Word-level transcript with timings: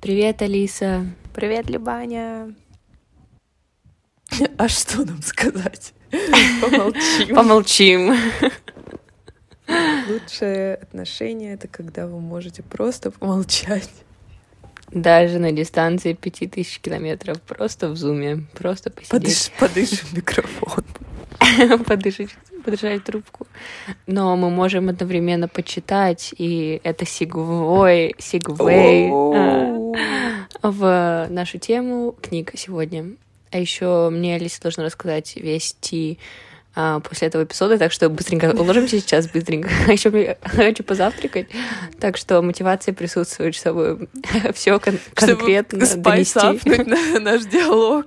Привет, 0.00 0.42
Алиса. 0.42 1.06
Привет, 1.32 1.70
Любаня. 1.70 2.52
А 4.58 4.68
что 4.68 5.04
нам 5.04 5.22
сказать? 5.22 5.94
Помолчим. 6.60 7.36
Помолчим. 7.36 8.16
Лучшее 10.08 10.74
отношение— 10.74 11.54
это 11.54 11.68
когда 11.68 12.08
вы 12.08 12.18
можете 12.18 12.64
просто 12.64 13.12
помолчать. 13.12 13.90
Даже 14.90 15.38
на 15.38 15.52
дистанции 15.52 16.14
пяти 16.14 16.48
тысяч 16.48 16.80
километров. 16.80 17.40
Просто 17.42 17.90
в 17.90 17.96
зуме. 17.96 18.46
Просто 18.54 18.90
посидеть. 18.90 19.52
В 19.56 20.16
микрофон. 20.16 20.84
Подышать, 21.86 22.30
подышать 22.62 23.04
трубку. 23.04 23.46
Но 24.06 24.36
мы 24.36 24.50
можем 24.50 24.88
одновременно 24.88 25.48
почитать, 25.48 26.34
и 26.36 26.80
это 26.84 27.04
сигвой, 27.04 28.14
сигвей 28.18 29.10
а, 29.10 29.98
в 30.62 31.26
нашу 31.28 31.58
тему 31.58 32.14
книг 32.20 32.52
сегодня. 32.56 33.16
А 33.50 33.58
еще 33.58 34.08
мне 34.10 34.36
Алиса 34.36 34.62
должна 34.62 34.84
рассказать 34.84 35.36
весь 35.36 35.76
ти 35.80 36.18
а, 36.74 37.00
после 37.00 37.28
этого 37.28 37.44
эпизода, 37.44 37.78
так 37.78 37.92
что 37.92 38.08
быстренько 38.08 38.50
уложимся 38.50 38.98
сейчас, 38.98 39.28
быстренько. 39.28 39.68
А 39.88 39.92
еще 39.92 40.36
хочу 40.42 40.82
позавтракать, 40.84 41.48
так 42.00 42.16
что 42.16 42.40
мотивация 42.40 42.94
присутствует, 42.94 43.54
чтобы 43.54 44.08
все 44.54 44.78
кон- 44.78 44.98
конкретно 45.14 45.84
чтобы 45.84 46.02
донести. 46.02 46.38
на 46.86 47.20
наш 47.20 47.44
диалог. 47.44 48.06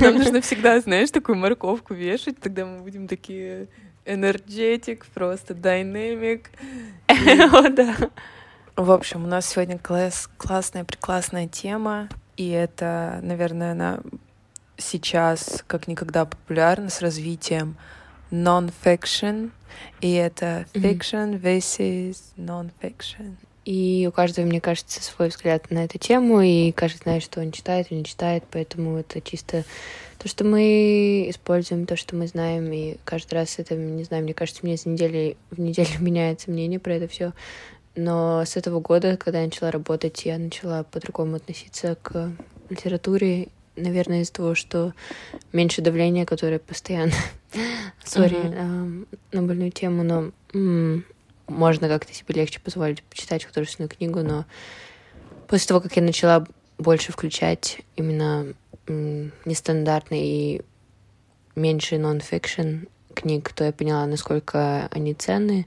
Нам 0.00 0.16
нужно 0.16 0.40
всегда, 0.40 0.80
знаешь, 0.80 1.10
такую 1.10 1.36
морковку 1.36 1.94
вешать, 1.94 2.38
тогда 2.40 2.64
мы 2.66 2.82
будем 2.82 3.08
такие 3.08 3.68
энергетик, 4.04 5.06
просто 5.06 5.54
динамик. 5.54 6.50
О, 7.08 7.68
да. 7.68 7.96
В 8.76 8.90
общем, 8.90 9.24
у 9.24 9.26
нас 9.26 9.48
сегодня 9.48 9.78
класс, 9.78 10.28
классная, 10.36 10.84
прекрасная 10.84 11.48
тема, 11.48 12.08
и 12.36 12.50
это, 12.50 13.20
наверное, 13.22 13.72
она 13.72 14.00
сейчас 14.76 15.64
как 15.66 15.88
никогда 15.88 16.24
популярна 16.24 16.90
с 16.90 17.00
развитием 17.00 17.76
non-fiction, 18.30 19.50
и 20.00 20.12
это 20.12 20.66
fiction 20.74 21.40
versus 21.40 22.18
non-fiction. 22.36 23.36
И 23.64 24.06
у 24.08 24.12
каждого, 24.12 24.46
мне 24.46 24.60
кажется, 24.60 25.02
свой 25.02 25.28
взгляд 25.28 25.70
на 25.72 25.84
эту 25.84 25.98
тему, 25.98 26.40
и 26.40 26.70
каждый 26.70 26.98
знает, 26.98 27.24
что 27.24 27.40
он 27.40 27.50
читает 27.50 27.88
или 27.90 27.98
не 27.98 28.04
читает, 28.04 28.44
поэтому 28.48 28.98
это 28.98 29.20
чисто 29.20 29.64
то, 30.18 30.28
что 30.28 30.44
мы 30.44 31.26
используем, 31.28 31.84
то, 31.84 31.96
что 31.96 32.14
мы 32.14 32.28
знаем, 32.28 32.72
и 32.72 32.96
каждый 33.04 33.34
раз 33.34 33.58
это, 33.58 33.74
не 33.74 34.04
знаю, 34.04 34.22
мне 34.22 34.34
кажется, 34.34 34.60
мне 34.62 34.76
с 34.76 34.86
недели 34.86 35.36
в 35.50 35.58
неделю 35.58 35.88
меняется 36.00 36.50
мнение 36.50 36.78
про 36.78 36.94
это 36.94 37.08
все. 37.08 37.32
Но 37.96 38.44
с 38.44 38.56
этого 38.56 38.80
года, 38.80 39.16
когда 39.16 39.40
я 39.40 39.46
начала 39.46 39.70
работать, 39.70 40.24
я 40.24 40.38
начала 40.38 40.84
по-другому 40.84 41.36
относиться 41.36 41.96
к 42.00 42.30
литературе, 42.68 43.48
наверное, 43.76 44.22
из-за 44.22 44.32
того, 44.32 44.54
что 44.54 44.94
меньше 45.52 45.82
давления, 45.82 46.24
которое 46.24 46.58
постоянно... 46.58 47.12
Sorry, 48.04 48.36
эм, 48.36 49.06
на 49.32 49.42
больную 49.42 49.70
тему, 49.70 50.02
но 50.02 50.30
м, 50.52 51.04
можно 51.48 51.88
как-то 51.88 52.12
себе 52.12 52.34
легче 52.34 52.60
позволить 52.60 53.02
почитать 53.02 53.44
художественную 53.44 53.88
книгу, 53.88 54.20
но 54.20 54.44
после 55.48 55.68
того, 55.68 55.80
как 55.80 55.96
я 55.96 56.02
начала 56.02 56.46
больше 56.78 57.12
включать 57.12 57.80
именно 57.96 58.52
м, 58.86 59.32
нестандартный 59.44 60.20
и 60.22 60.62
меньше 61.54 61.98
нон-фикшн 61.98 62.86
книг, 63.14 63.52
то 63.52 63.64
я 63.64 63.72
поняла, 63.72 64.06
насколько 64.06 64.88
они 64.90 65.14
ценны 65.14 65.66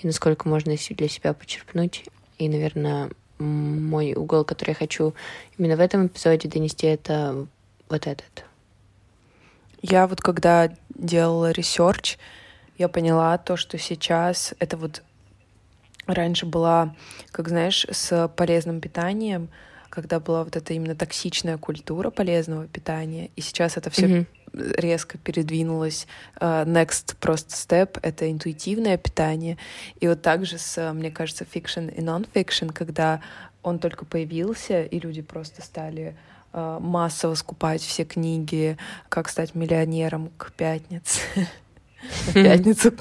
и 0.00 0.06
насколько 0.06 0.48
можно 0.48 0.74
для 0.76 1.08
себя 1.08 1.32
почерпнуть. 1.32 2.04
И, 2.38 2.48
наверное, 2.48 3.10
мой 3.38 4.14
угол, 4.14 4.44
который 4.44 4.70
я 4.70 4.74
хочу 4.74 5.14
именно 5.56 5.76
в 5.76 5.80
этом 5.80 6.06
эпизоде 6.06 6.48
донести, 6.48 6.86
это 6.86 7.46
вот 7.88 8.06
этот. 8.06 8.44
Я 9.80 10.06
вот 10.06 10.20
когда 10.20 10.70
делала 10.90 11.52
research, 11.52 12.18
я 12.78 12.88
поняла 12.88 13.38
то, 13.38 13.56
что 13.56 13.78
сейчас 13.78 14.54
это 14.58 14.76
вот 14.76 15.02
раньше 16.06 16.46
была, 16.46 16.94
как 17.30 17.48
знаешь, 17.48 17.86
с 17.90 18.28
полезным 18.36 18.80
питанием, 18.80 19.48
когда 19.90 20.20
была 20.20 20.44
вот 20.44 20.56
эта 20.56 20.74
именно 20.74 20.94
токсичная 20.94 21.58
культура 21.58 22.10
полезного 22.10 22.66
питания, 22.66 23.30
и 23.36 23.40
сейчас 23.40 23.76
это 23.76 23.90
все 23.90 24.06
Мгм. 24.06 24.26
резко 24.52 25.18
передвинулось. 25.18 26.06
э, 26.40 26.64
Next 26.64 27.16
просто 27.20 27.54
step— 27.54 27.98
это 28.02 28.30
интуитивное 28.30 28.96
питание. 28.96 29.58
И 30.00 30.08
вот 30.08 30.22
также 30.22 30.58
с, 30.58 30.92
мне 30.92 31.10
кажется, 31.10 31.44
fiction 31.44 31.94
и 31.94 32.00
non-fiction, 32.00 32.72
когда 32.72 33.20
он 33.62 33.78
только 33.78 34.04
появился, 34.04 34.82
и 34.84 35.00
люди 35.00 35.20
просто 35.22 35.62
стали 35.62 36.16
э, 36.54 36.78
массово 36.80 37.34
скупать 37.34 37.82
все 37.82 38.04
книги 38.04 38.78
«Как 39.10 39.28
стать 39.28 39.54
миллионером» 39.54 40.30
к 40.38 40.50
пятнице. 40.52 41.20
В 42.28 42.32
пятницу 42.32 42.92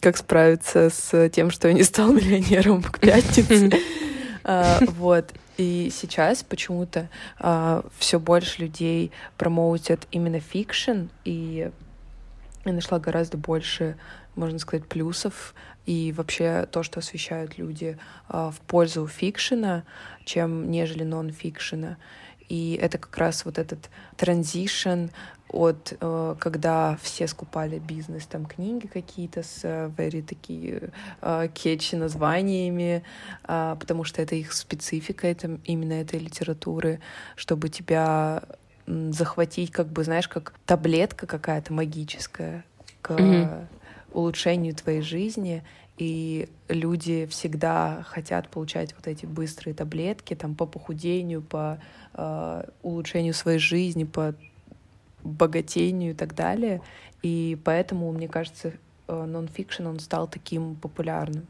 «Как 0.00 0.16
справиться 0.16 0.90
с 0.90 1.28
тем, 1.30 1.50
что 1.50 1.68
я 1.68 1.74
не 1.74 1.82
стал 1.82 2.12
миллионером» 2.12 2.82
к 2.82 3.00
пятнице. 3.00 3.70
А, 4.44 4.78
Вот. 4.98 5.32
И 5.56 5.90
сейчас 5.92 6.42
почему-то 6.42 7.08
все 7.98 8.18
больше 8.18 8.62
людей 8.62 9.12
промоутят 9.38 10.06
именно 10.10 10.40
fiction, 10.40 11.06
и 11.24 11.70
я 12.64 12.72
нашла 12.72 12.98
гораздо 12.98 13.36
больше, 13.36 13.96
можно 14.36 14.58
сказать, 14.58 14.86
плюсов 14.86 15.54
и 15.86 16.12
вообще 16.16 16.66
то, 16.70 16.82
что 16.82 17.00
освещают 17.00 17.58
люди 17.58 17.98
а, 18.28 18.50
в 18.50 18.60
пользу 18.60 19.06
фикшена, 19.06 19.84
чем 20.24 20.70
нежели 20.70 21.04
нон-фикшена. 21.04 21.98
И 22.48 22.78
это 22.80 22.98
как 22.98 23.16
раз 23.18 23.44
вот 23.44 23.58
этот 23.58 23.90
transition 24.16 25.06
от 25.48 25.96
э, 26.00 26.34
когда 26.40 26.98
все 27.00 27.28
скупали 27.28 27.78
бизнес, 27.78 28.26
там 28.26 28.44
книги 28.44 28.86
какие-то 28.86 29.42
с 29.42 29.60
э, 29.62 29.90
very 29.96 30.22
такие 30.22 30.90
э, 31.22 31.48
catchy 31.54 31.94
названиями, 31.94 33.04
а, 33.44 33.76
потому 33.76 34.04
что 34.04 34.20
это 34.20 34.34
их 34.34 34.52
специфика, 34.52 35.26
это 35.28 35.58
именно 35.64 35.92
этой 35.92 36.18
литературы, 36.18 37.00
чтобы 37.36 37.68
тебя 37.68 38.42
захватить, 38.86 39.70
как 39.70 39.88
бы, 39.88 40.04
знаешь, 40.04 40.28
как 40.28 40.54
таблетка 40.66 41.26
какая-то 41.26 41.72
магическая 41.72 42.64
к 43.00 43.12
Мгм. 43.12 43.68
улучшению 44.12 44.74
твоей 44.74 45.00
жизни, 45.02 45.62
и 45.96 46.48
люди 46.68 47.26
всегда 47.26 48.04
хотят 48.08 48.48
получать 48.48 48.94
вот 48.94 49.06
эти 49.06 49.26
быстрые 49.26 49.74
таблетки 49.74 50.34
там 50.34 50.54
по 50.54 50.66
похудению, 50.66 51.40
по 51.42 51.78
э, 52.14 52.64
улучшению 52.82 53.34
своей 53.34 53.58
жизни, 53.58 54.04
по 54.04 54.34
богатению 55.22 56.12
и 56.12 56.14
так 56.14 56.34
далее. 56.34 56.82
И 57.22 57.56
поэтому, 57.64 58.10
мне 58.12 58.28
кажется, 58.28 58.72
э, 59.06 59.24
нон-фикшн, 59.24 59.86
он 59.86 60.00
стал 60.00 60.26
таким 60.26 60.74
популярным. 60.74 61.46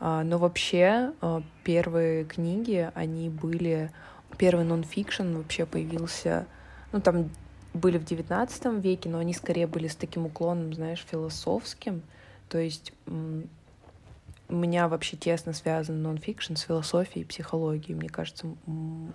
А, 0.00 0.24
Но 0.24 0.38
вообще 0.38 1.12
э, 1.20 1.42
первые 1.64 2.24
книги, 2.24 2.90
они 2.94 3.28
были... 3.28 3.90
Первый 4.38 4.64
нон-фикшн 4.64 5.36
вообще 5.36 5.66
появился... 5.66 6.46
Ну, 6.92 7.00
там 7.00 7.30
были 7.74 7.98
в 7.98 8.04
XIX 8.04 8.80
веке, 8.80 9.08
но 9.10 9.18
они 9.18 9.34
скорее 9.34 9.66
были 9.66 9.88
с 9.88 9.96
таким 9.96 10.26
уклоном, 10.26 10.72
знаешь, 10.72 11.04
философским. 11.08 12.02
То 12.48 12.58
есть 12.58 12.92
у 14.48 14.54
меня 14.54 14.88
вообще 14.88 15.16
тесно 15.16 15.52
связан 15.52 16.02
нон-фикшн 16.02 16.54
с 16.54 16.62
философией 16.62 17.24
и 17.24 17.26
психологией. 17.26 17.94
Мне 17.94 18.08
кажется, 18.08 18.46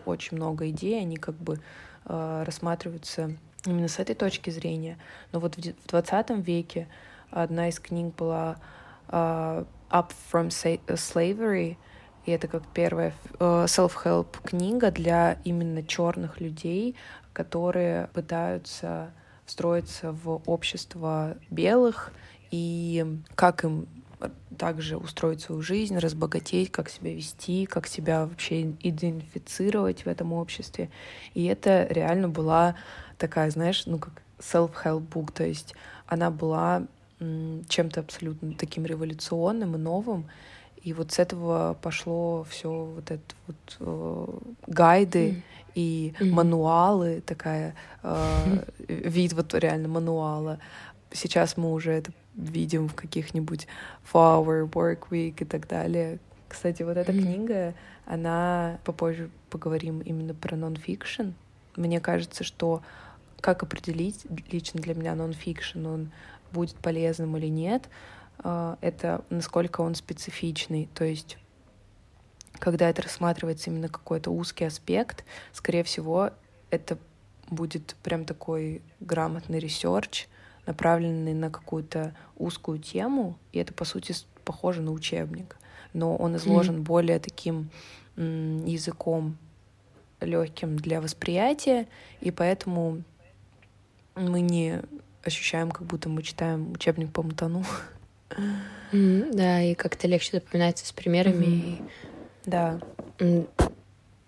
очень 0.05 0.38
много 0.38 0.69
идей, 0.69 0.99
они 1.01 1.17
как 1.17 1.35
бы 1.35 1.59
э, 2.05 2.44
рассматриваются 2.45 3.35
именно 3.66 3.88
с 3.88 3.99
этой 3.99 4.16
точки 4.16 4.49
зрения. 4.49 4.97
Но 5.31 5.39
вот 5.39 5.55
в 5.57 5.61
де- 5.61 5.75
в 5.83 5.88
20 5.88 6.29
веке 6.45 6.88
одна 7.31 7.69
из 7.69 7.79
книг 7.79 8.16
была 8.16 8.57
э, 9.09 9.63
Up 9.89 10.11
from 10.31 10.49
Slavery, 10.49 11.77
и 12.25 12.31
это 12.31 12.47
как 12.47 12.63
первая 12.74 13.13
э, 13.39 13.65
self-help 13.68 14.27
книга 14.44 14.91
для 14.91 15.39
именно 15.44 15.83
черных 15.83 16.39
людей, 16.39 16.95
которые 17.33 18.07
пытаются 18.13 19.12
встроиться 19.45 20.12
в 20.12 20.41
общество 20.45 21.36
белых 21.50 22.13
и 22.51 23.06
как 23.36 23.63
им 23.65 23.88
также 24.58 24.98
устроить 24.98 25.42
свою 25.42 25.62
жизнь, 25.62 25.98
разбогатеть, 25.98 26.72
как 26.72 26.90
себя 26.90 27.14
вести, 27.14 27.66
как 27.66 27.88
себя 27.88 28.25
вообще 28.25 28.62
идентифицировать 28.81 30.06
в 30.06 30.08
этом 30.08 30.34
обществе. 30.34 30.90
И 31.34 31.46
это 31.46 31.88
реально 31.90 32.30
была 32.30 32.75
такая, 33.18 33.50
знаешь, 33.50 33.86
ну 33.86 34.00
как 34.00 34.22
self-help 34.40 35.08
book, 35.10 35.31
то 35.34 35.44
есть 35.46 35.75
она 36.08 36.30
была 36.30 36.84
чем-то 37.20 38.02
абсолютно 38.02 38.54
таким 38.54 38.86
революционным 38.86 39.75
и 39.75 39.78
новым. 39.78 40.30
И 40.81 40.92
вот 40.92 41.14
с 41.14 41.20
этого 41.20 41.78
пошло 41.81 42.44
все 42.50 42.70
вот 42.70 43.10
это 43.10 43.36
вот 43.48 43.78
э, 43.80 44.28
гайды 44.68 45.44
и 45.75 46.14
Мгм. 46.20 46.36
мануалы, 46.36 47.22
такая 47.22 47.75
э, 48.04 48.66
вид 48.90 49.31
вот 49.34 49.54
реально 49.54 49.88
мануала. 49.88 50.60
Сейчас 51.12 51.56
мы 51.56 51.72
уже 51.72 51.92
это 51.92 52.12
видим 52.35 52.88
в 52.88 52.95
каких-нибудь 52.95 53.68
Four 54.12 54.45
Hour 54.45 54.69
Work 54.69 55.09
Week 55.09 55.35
и 55.41 55.45
так 55.45 55.68
далее, 55.68 56.19
Кстати, 56.53 56.83
вот 56.83 56.97
эта 56.97 57.12
mm-hmm. 57.12 57.21
книга, 57.21 57.74
она 58.06 58.80
попозже 58.83 59.31
поговорим 59.50 60.01
именно 60.01 60.35
про 60.35 60.56
нон-фикшн. 60.56 61.31
Мне 61.75 62.00
кажется, 62.00 62.44
что 62.44 62.83
как 63.41 63.63
определить 63.63 64.27
лично 64.51 64.80
для 64.80 64.94
меня 64.94 65.15
нон-фикшн, 65.15 65.83
он 65.83 66.12
будет 66.51 66.75
полезным 66.75 67.35
или 67.38 67.47
нет, 67.47 67.89
а, 68.38 68.77
это 68.81 69.25
насколько 69.31 69.81
он 69.81 69.95
специфичный. 69.95 70.88
То 70.94 71.03
есть 71.03 71.39
когда 72.59 72.88
это 72.88 73.01
рассматривается 73.01 73.71
именно 73.71 73.89
какой-то 73.89 74.29
узкий 74.29 74.65
аспект, 74.65 75.25
скорее 75.53 75.83
всего, 75.83 76.29
это 76.69 77.00
будет 77.50 77.95
прям 78.03 78.25
такой 78.25 78.83
грамотный 79.00 79.57
research, 79.57 80.27
направленный 80.65 81.33
на 81.33 81.50
какую-то 81.50 82.15
узкую 82.38 82.80
тему, 82.80 83.38
и 83.51 83.60
это, 83.60 83.74
по 83.74 83.86
сути, 83.86 84.13
похоже 84.45 84.81
на 84.81 84.92
учебник. 84.92 85.57
Но 85.94 86.15
он 86.15 86.36
изложен 86.38 86.77
mm-hmm. 86.77 86.83
более 86.83 87.19
таким 87.19 87.69
языком 88.15 89.38
легким 90.21 90.77
для 90.77 91.01
восприятия, 91.01 91.88
и 92.21 92.31
поэтому 92.31 93.04
мы 94.15 94.42
не 94.42 94.81
ощущаем, 95.24 95.71
как 95.71 95.88
будто 95.88 96.10
мы 96.10 96.21
читаем 96.24 96.71
учебник 96.71 97.12
по 97.12 97.24
мутану. 97.24 97.63
Mm, 98.92 99.36
да, 99.36 99.62
и 99.62 99.75
как-то 99.75 100.07
легче 100.07 100.31
запоминается 100.33 100.86
с 100.86 100.92
примерами. 100.92 101.45
Mm-hmm. 101.45 101.89
И... 102.45 102.50
Да. 102.50 102.80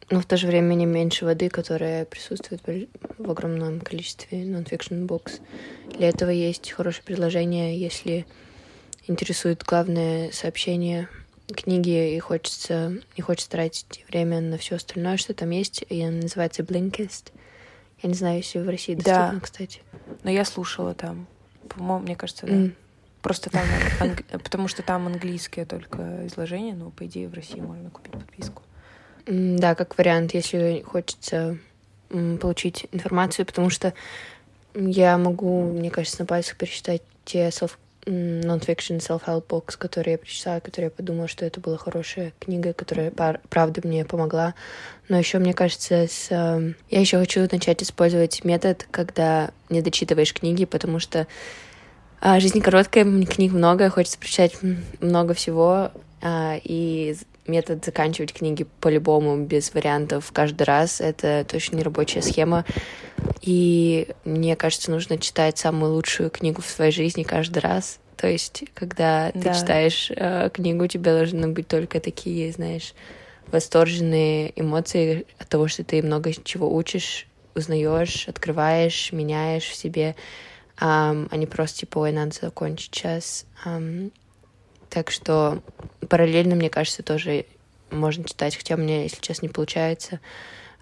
Но 0.09 0.21
в 0.21 0.25
то 0.25 0.37
же 0.37 0.47
время 0.47 0.75
не 0.75 0.85
меньше 0.85 1.25
воды, 1.25 1.49
которая 1.49 2.05
присутствует 2.05 2.61
в 3.17 3.31
огромном 3.31 3.79
количестве 3.79 4.43
non-fiction 4.43 5.07
books. 5.07 5.41
Для 5.97 6.09
этого 6.09 6.29
есть 6.29 6.71
хорошее 6.71 7.03
предложение, 7.03 7.79
если 7.79 8.27
интересует 9.07 9.63
главное 9.63 10.31
сообщение 10.31 11.09
книги 11.47 12.15
и 12.15 12.19
хочется, 12.19 12.93
и 13.15 13.21
хочется 13.21 13.49
тратить 13.49 14.03
время 14.09 14.41
на 14.41 14.57
все 14.57 14.75
остальное, 14.75 15.17
что 15.17 15.33
там 15.33 15.49
есть, 15.51 15.83
и 15.89 16.01
она 16.01 16.21
называется 16.21 16.63
Blinkist. 16.63 17.31
Я 18.01 18.09
не 18.09 18.15
знаю, 18.15 18.37
если 18.37 18.59
в 18.59 18.69
России 18.69 18.95
доступно, 18.95 19.33
да. 19.33 19.39
кстати. 19.39 19.81
Но 20.23 20.31
я 20.31 20.45
слушала 20.45 20.93
там. 20.93 21.27
По-моему, 21.69 22.03
мне 22.03 22.15
кажется, 22.15 22.45
да. 22.45 22.53
Mm. 22.53 22.73
Просто 23.21 23.49
там, 23.49 23.63
анг... 23.99 24.23
потому 24.43 24.67
что 24.67 24.83
там 24.83 25.07
английское 25.07 25.65
только 25.65 26.27
изложение, 26.27 26.75
но 26.75 26.91
по 26.91 27.05
идее 27.05 27.27
в 27.27 27.33
России 27.33 27.59
можно 27.59 27.89
купить 27.89 28.13
подписку. 28.13 28.61
Да, 29.27 29.75
как 29.75 29.97
вариант, 29.97 30.33
если 30.33 30.83
хочется 30.85 31.57
получить 32.09 32.87
информацию, 32.91 33.45
потому 33.45 33.69
что 33.69 33.93
я 34.75 35.17
могу, 35.17 35.63
мне 35.63 35.89
кажется, 35.89 36.21
на 36.21 36.25
пальцах 36.25 36.57
пересчитать 36.57 37.01
те 37.23 37.47
self 37.47 37.71
non-fiction 38.05 38.99
self-help 38.99 39.47
books, 39.47 39.77
которые 39.77 40.13
я 40.13 40.17
прочитала, 40.17 40.59
которые 40.59 40.87
я 40.87 40.91
подумала, 40.91 41.27
что 41.27 41.43
это 41.45 41.59
была 41.59 41.77
хорошая 41.77 42.33
книга, 42.39 42.73
которая 42.73 43.11
правда 43.11 43.81
мне 43.83 44.05
помогла. 44.05 44.53
Но 45.09 45.17
еще 45.17 45.39
мне 45.39 45.53
кажется, 45.53 46.05
с, 46.07 46.27
э, 46.29 46.73
я 46.91 46.99
еще 46.99 47.17
хочу 47.17 47.47
начать 47.51 47.81
использовать 47.81 48.43
метод, 48.43 48.87
когда 48.91 49.49
не 49.69 49.81
дочитываешь 49.81 50.33
книги, 50.33 50.65
потому 50.65 50.99
что 50.99 51.25
а, 52.21 52.39
жизнь 52.39 52.61
короткая, 52.61 53.05
книг 53.25 53.51
много, 53.53 53.89
хочется 53.89 54.19
прочитать 54.19 54.55
много 54.99 55.33
всего, 55.33 55.91
а, 56.21 56.59
и 56.63 57.15
метод 57.47 57.83
заканчивать 57.85 58.33
книги 58.33 58.65
по-любому, 58.81 59.37
без 59.37 59.73
вариантов 59.73 60.31
каждый 60.31 60.63
раз, 60.63 61.01
это 61.01 61.45
точно 61.49 61.77
не 61.77 61.83
рабочая 61.83 62.21
схема. 62.21 62.65
И 63.41 64.07
мне 64.23 64.55
кажется, 64.55 64.91
нужно 64.91 65.17
читать 65.17 65.57
самую 65.57 65.93
лучшую 65.93 66.29
книгу 66.29 66.61
в 66.61 66.67
своей 66.67 66.91
жизни 66.91 67.23
каждый 67.23 67.59
раз. 67.59 67.99
То 68.17 68.27
есть, 68.27 68.63
когда 68.73 69.31
да. 69.33 69.53
ты 69.53 69.59
читаешь 69.59 70.11
э, 70.15 70.49
книгу, 70.53 70.85
у 70.85 70.87
тебя 70.87 71.13
должны 71.13 71.47
быть 71.49 71.67
только 71.67 71.99
такие, 71.99 72.51
знаешь, 72.51 72.93
восторженные 73.47 74.51
эмоции 74.59 75.25
от 75.37 75.49
того, 75.49 75.67
что 75.67 75.83
ты 75.83 76.01
много 76.01 76.31
чего 76.43 76.73
учишь, 76.73 77.27
узнаешь, 77.53 78.27
открываешь, 78.27 79.11
меняешь 79.11 79.65
в 79.65 79.75
себе, 79.75 80.15
um, 80.79 81.27
а 81.29 81.37
не 81.37 81.45
просто 81.45 81.79
типа, 81.79 81.99
ой, 81.99 82.11
надо 82.11 82.35
закончить 82.39 82.91
час. 82.91 83.45
Um, 83.65 84.11
так 84.95 85.11
что 85.11 85.61
параллельно, 86.07 86.55
мне 86.55 86.69
кажется, 86.69 87.03
тоже 87.03 87.47
можно 87.91 88.23
читать, 88.23 88.55
хотя 88.55 88.77
меня, 88.77 89.03
если 89.03 89.19
честно, 89.19 89.47
не 89.47 89.51
получается 89.51 90.21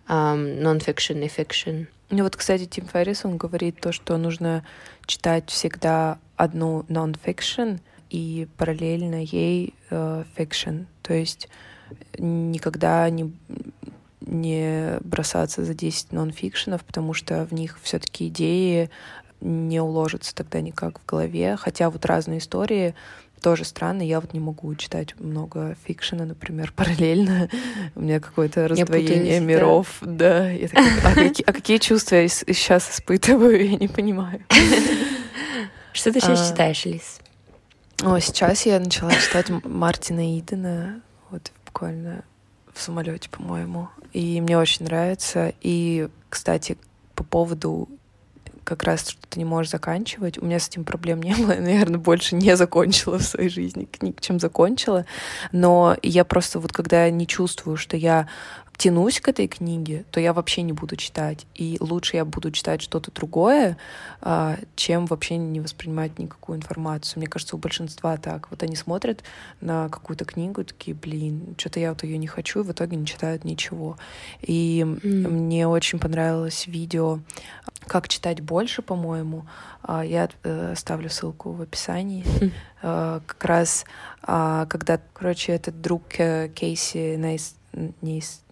um, 0.08 0.62
non-fiction 0.62 1.26
и 1.26 1.28
fiction. 1.28 1.88
Ну 2.12 2.22
вот, 2.22 2.36
кстати, 2.36 2.68
Тим 2.68 2.86
Феррис, 2.86 3.26
он 3.26 3.38
говорит 3.38 3.82
то, 3.82 3.92
что 3.92 4.18
нужно 4.18 4.64
читать 5.08 5.50
всегда 5.50 6.20
одну 6.36 6.82
non-fiction 6.90 7.80
и 8.12 8.48
параллельно 8.56 9.24
ей 9.24 9.74
э, 9.90 10.26
fiction. 10.38 10.86
То 11.02 11.16
есть 11.16 11.50
никогда 12.20 13.10
не, 13.10 13.34
не 14.22 15.00
бросаться 15.00 15.66
за 15.66 15.74
10 15.74 16.12
нон-фикшенов, 16.12 16.86
потому 16.86 17.16
что 17.16 17.48
в 17.48 17.52
них 17.52 17.80
все 17.82 17.98
таки 17.98 18.28
идеи 18.28 18.92
не 19.42 19.82
уложатся 19.82 20.36
тогда 20.36 20.62
никак 20.62 21.00
в 21.00 21.06
голове. 21.08 21.56
Хотя 21.58 21.90
вот 21.90 22.06
разные 22.06 22.38
истории 22.38 22.94
тоже 23.44 23.66
странно. 23.66 24.02
Я 24.02 24.22
вот 24.22 24.34
не 24.34 24.40
могу 24.40 24.74
читать 24.76 25.20
много 25.20 25.76
фикшена, 25.86 26.26
например, 26.26 26.72
параллельно. 26.76 27.50
У 27.94 28.02
меня 28.02 28.20
какое-то 28.20 28.68
раздвоение 28.68 29.40
миров. 29.40 29.98
Да, 30.02 30.40
да. 30.40 30.50
Я 30.50 30.68
такая, 30.70 31.00
а, 31.04 31.14
какие, 31.14 31.46
а 31.46 31.54
какие 31.54 31.78
чувства 31.78 32.16
я 32.16 32.28
сейчас 32.28 32.90
испытываю, 32.90 33.70
я 33.72 33.78
не 33.78 33.90
понимаю. 33.90 34.44
Что 35.94 36.12
ты 36.12 36.22
сейчас 36.22 36.50
а, 36.50 36.52
читаешь, 36.52 36.86
Лиз? 36.86 37.20
О, 38.02 38.18
сейчас 38.20 38.66
я 38.66 38.80
начала 38.80 39.12
читать 39.12 39.50
Мартина 39.64 40.40
Идена. 40.40 41.02
Вот 41.30 41.52
буквально 41.66 42.24
в 42.74 42.82
самолете, 42.82 43.30
по-моему. 43.30 43.90
И 44.14 44.42
мне 44.42 44.58
очень 44.58 44.86
нравится. 44.86 45.54
И, 45.62 46.08
кстати, 46.30 46.78
по 47.14 47.24
поводу 47.24 47.90
как 48.64 48.84
раз 48.84 49.10
что 49.10 49.28
ты 49.30 49.40
не 49.40 49.46
можешь 49.46 49.72
заканчивать. 49.72 50.38
У 50.38 50.46
меня 50.46 50.60
с 50.60 50.68
этим 50.68 50.84
проблем 50.84 51.22
не 51.22 51.36
было. 51.36 51.52
Я, 51.56 51.62
наверное, 51.62 52.00
больше 52.00 52.36
не 52.36 52.56
закончила 52.56 53.18
в 53.20 53.24
своей 53.24 53.50
жизни 53.50 53.86
книг, 53.86 54.22
чем 54.22 54.40
закончила. 54.40 55.06
Но 55.52 55.98
я 56.02 56.26
просто 56.26 56.60
вот 56.60 56.72
когда 56.72 57.10
не 57.10 57.28
чувствую, 57.28 57.78
что 57.78 57.98
я 57.98 58.28
тянусь 58.78 59.22
к 59.22 59.28
этой 59.28 59.48
книге, 59.48 60.06
то 60.12 60.20
я 60.20 60.34
вообще 60.34 60.62
не 60.62 60.74
буду 60.74 60.96
читать. 60.96 61.46
И 61.56 61.78
лучше 61.80 62.18
я 62.18 62.26
буду 62.26 62.52
читать 62.52 62.82
что-то 62.82 63.12
другое, 63.12 63.78
а, 64.22 64.58
чем 64.76 65.06
вообще 65.06 65.38
не 65.38 65.60
воспринимать 65.60 66.18
никакую 66.20 66.58
информацию. 66.58 67.20
Мне 67.20 67.28
кажется, 67.28 67.56
у 67.56 67.60
большинства 67.60 68.18
так. 68.18 68.50
Вот 68.50 68.64
они 68.64 68.76
смотрят 68.76 69.24
на 69.62 69.90
какую-то 69.90 70.26
книгу 70.26 70.64
такие, 70.64 70.96
блин, 70.96 71.56
что-то 71.58 71.80
я 71.80 71.90
вот 71.90 72.04
ее 72.04 72.18
не 72.18 72.28
хочу, 72.28 72.62
и 72.62 72.64
в 72.64 72.72
итоге 72.72 72.98
не 72.98 73.06
читают 73.06 73.46
ничего. 73.46 73.98
И 74.42 74.84
mm. 74.86 75.28
мне 75.28 75.68
очень 75.68 76.00
понравилось 76.00 76.68
видео 76.68 77.20
«Как 77.88 78.08
читать 78.08 78.42
больше», 78.42 78.82
по-моему. 78.82 79.46
А, 79.82 80.04
я 80.04 80.30
э, 80.44 80.74
ставлю 80.76 81.10
ссылку 81.10 81.52
в 81.52 81.62
описании. 81.62 82.24
Mm. 82.24 82.52
Как 83.26 83.46
раз, 83.46 83.86
когда, 84.20 85.00
короче, 85.14 85.54
этот 85.54 85.80
друг 85.80 86.04
э, 86.18 86.50
Кейси 86.50 87.16
Най... 87.16 87.56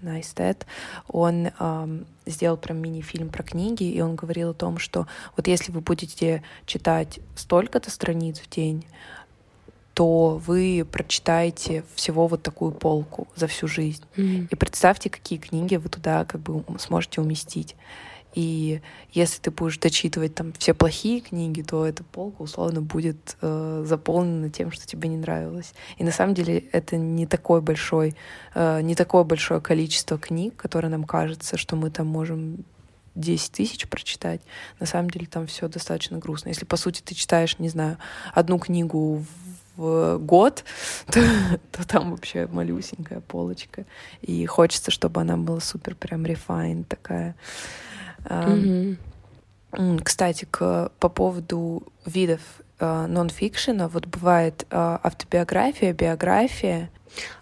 Нейстат, 0.02 0.66
он 1.08 1.52
эм, 1.60 2.06
сделал 2.26 2.58
прям 2.58 2.78
мини-фильм 2.80 3.30
про 3.30 3.44
книги, 3.44 3.84
и 3.84 4.02
он 4.02 4.16
говорил 4.16 4.52
о 4.52 4.54
том, 4.54 4.78
что 4.78 5.08
вот 5.36 5.48
если 5.48 5.72
вы 5.72 5.82
будете 5.82 6.44
читать 6.66 7.20
столько-то 7.36 7.92
страниц 7.92 8.40
в 8.40 8.50
день, 8.50 8.86
то 9.94 10.42
вы 10.46 10.86
прочитаете 10.90 11.84
всего 11.96 12.28
вот 12.28 12.44
такую 12.44 12.72
полку 12.72 13.28
за 13.36 13.48
всю 13.48 13.68
жизнь. 13.68 14.04
Mm-hmm. 14.16 14.48
И 14.50 14.56
представьте, 14.56 15.10
какие 15.10 15.38
книги 15.38 15.76
вы 15.76 15.90
туда 15.90 16.26
как 16.26 16.42
бы 16.42 16.64
сможете 16.80 17.22
уместить. 17.22 17.76
И 18.34 18.82
если 19.12 19.42
ты 19.42 19.52
будешь 19.52 19.78
дочитывать 19.78 20.36
там 20.36 20.54
все 20.54 20.74
плохие 20.74 21.20
книги, 21.22 21.62
то 21.62 21.86
эта 21.86 22.04
полка 22.04 22.44
условно 22.44 22.82
будет 22.82 23.38
э, 23.42 23.84
заполнена 23.86 24.50
тем, 24.50 24.72
что 24.72 24.88
тебе 24.88 25.10
не 25.10 25.18
нравилось. 25.18 25.74
И 25.98 26.04
на 26.04 26.12
самом 26.12 26.34
деле 26.34 26.60
это 26.72 26.96
не 26.96 27.26
такой 27.26 27.62
большой, 27.62 28.16
э, 28.54 28.82
не 28.82 28.96
такое 28.96 29.24
большое 29.24 29.60
количество 29.60 30.18
книг, 30.18 30.56
которое 30.56 30.88
нам 30.88 31.04
кажется, 31.04 31.58
что 31.58 31.76
мы 31.76 31.90
там 31.90 32.08
можем 32.08 32.64
10 33.16 33.52
тысяч 33.52 33.88
прочитать. 33.88 34.42
На 34.80 34.86
самом 34.86 35.10
деле 35.10 35.26
там 35.26 35.48
все 35.48 35.68
достаточно 35.68 36.18
грустно. 36.18 36.50
Если, 36.50 36.66
по 36.66 36.78
сути, 36.78 37.02
ты 37.02 37.14
читаешь, 37.16 37.60
не 37.60 37.70
знаю, 37.70 37.98
одну 38.34 38.60
книгу 38.60 39.26
в 39.76 40.18
год, 40.18 40.64
то, 41.08 41.22
то 41.72 41.88
там 41.88 42.12
вообще 42.12 42.48
малюсенькая 42.48 43.22
полочка. 43.22 43.86
И 44.22 44.46
хочется, 44.46 44.92
чтобы 44.92 45.22
она 45.22 45.38
была 45.38 45.60
супер 45.60 45.96
прям 45.96 46.24
refined 46.24 46.86
такая. 46.86 47.36
Mm-hmm. 48.26 48.98
Кстати, 50.04 50.46
к, 50.50 50.92
по 51.00 51.10
поводу 51.10 51.84
видов 52.06 52.42
э, 52.80 53.06
нон-фикшена, 53.08 53.88
вот 53.88 54.06
бывает 54.06 54.66
э, 54.70 54.98
автобиография, 55.02 55.94
биография. 55.94 56.90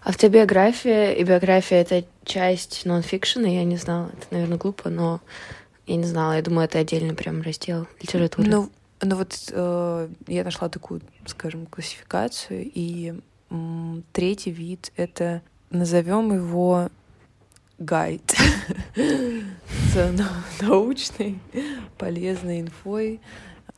Автобиография 0.04 1.12
и 1.12 1.24
биография— 1.24 1.80
это 1.82 2.04
часть 2.24 2.86
нон-фикшена, 2.86 3.48
я 3.48 3.64
не 3.64 3.76
знала, 3.76 4.10
это, 4.16 4.26
наверное, 4.30 4.58
глупо, 4.58 4.90
но 4.90 5.20
я 5.86 5.96
не 5.96 6.04
знала, 6.04 6.34
я 6.34 6.42
думаю, 6.42 6.66
это 6.66 6.78
отдельный 6.78 7.14
прям 7.14 7.42
раздел 7.42 7.88
литературы. 8.00 8.48
Ну, 8.48 8.70
ну 9.02 9.16
вот 9.16 9.36
э, 9.50 10.08
я 10.28 10.44
нашла 10.44 10.68
такую, 10.68 11.00
скажем, 11.26 11.66
классификацию, 11.66 12.70
и 12.72 13.14
третий 14.12 14.52
вид— 14.52 14.92
это, 14.96 15.42
назовем 15.70 16.32
его 16.32 16.90
гайд 17.80 18.36
с 18.94 20.14
научной, 20.60 21.40
полезной 21.98 22.60
инфой. 22.60 23.20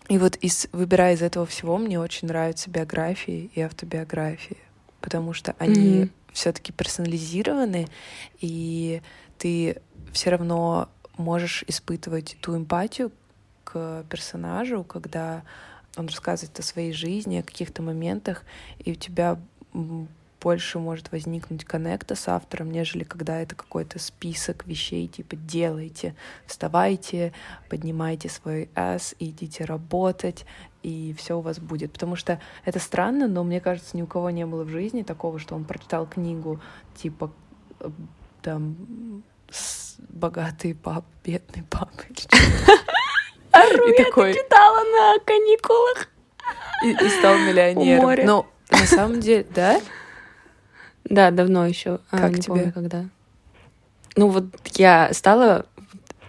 И 0.09 0.19
вот 0.19 0.37
из, 0.37 0.69
выбирая 0.73 1.15
из 1.15 1.23
этого 1.23 1.47
всего, 1.47 1.79
мне 1.79 1.99
очень 1.99 2.29
нравятся 2.29 2.69
биографии 2.69 3.51
и 3.55 3.61
автобиографии, 3.61 4.59
потому 5.01 5.33
что 5.33 5.55
они 5.59 6.03
mm-hmm. 6.03 6.11
все-таки 6.33 6.73
персонализированы, 6.73 7.89
и 8.41 9.01
ты 9.39 9.81
все 10.13 10.31
равно 10.31 10.89
можешь 11.17 11.65
испытывать 11.69 12.37
ту 12.41 12.57
эмпатию 12.57 13.13
к 13.65 14.05
персонажу, 14.11 14.83
когда 14.83 15.43
он 15.97 16.09
рассказывает 16.09 16.59
о 16.59 16.63
своей 16.63 16.93
жизни, 16.93 17.37
о 17.39 17.43
каких-то 17.43 17.83
моментах, 17.83 18.43
и 18.81 18.93
у 18.93 18.95
тебя 18.97 19.39
больше 20.43 20.79
может 20.79 21.13
возникнуть 21.13 21.65
коннекта 21.65 22.17
с 22.17 22.29
автором, 22.29 22.73
нежели 22.73 23.05
когда 23.05 23.41
это 23.41 23.55
какой-то 23.55 23.99
список 23.99 24.67
вещей, 24.67 25.07
типа 25.07 25.37
делайте, 25.37 26.17
вставайте, 26.47 27.33
поднимайте 27.69 28.29
свой 28.29 28.69
S, 28.75 29.15
идите 29.21 29.65
работать, 29.65 30.45
и 30.83 31.15
все 31.17 31.39
у 31.39 31.41
вас 31.41 31.61
будет. 31.61 31.93
Потому 31.93 32.17
что 32.17 32.41
это 32.65 32.81
странно, 32.81 33.29
но 33.29 33.45
мне 33.45 33.61
кажется, 33.61 33.97
ни 33.97 34.03
у 34.03 34.07
кого 34.07 34.31
не 34.31 34.45
было 34.45 34.65
в 34.65 34.69
жизни 34.69 35.03
такого, 35.03 35.39
что 35.39 35.55
он 35.55 35.65
прочитал 35.65 36.07
книгу, 36.07 36.61
типа 36.97 37.33
там 38.43 39.23
богатый 40.09 40.75
пап, 40.75 41.05
бедный 41.25 41.63
пап. 41.63 41.91
И 43.53 44.03
такой... 44.03 44.35
читала 44.35 44.83
на 44.83 45.19
каникулах. 45.25 46.09
И, 46.85 47.09
стал 47.11 47.39
миллионером. 47.39 48.27
Но 48.27 48.47
на 48.71 48.87
самом 48.87 49.21
деле, 49.21 49.47
да? 49.55 49.81
Да, 51.05 51.31
давно 51.31 51.67
еще. 51.67 52.01
А, 52.11 52.19
как 52.19 52.33
не 52.33 52.41
тебе? 52.41 52.55
Помню, 52.55 52.73
когда. 52.73 53.05
Ну 54.17 54.29
вот 54.29 54.47
я 54.75 55.13
стала 55.13 55.67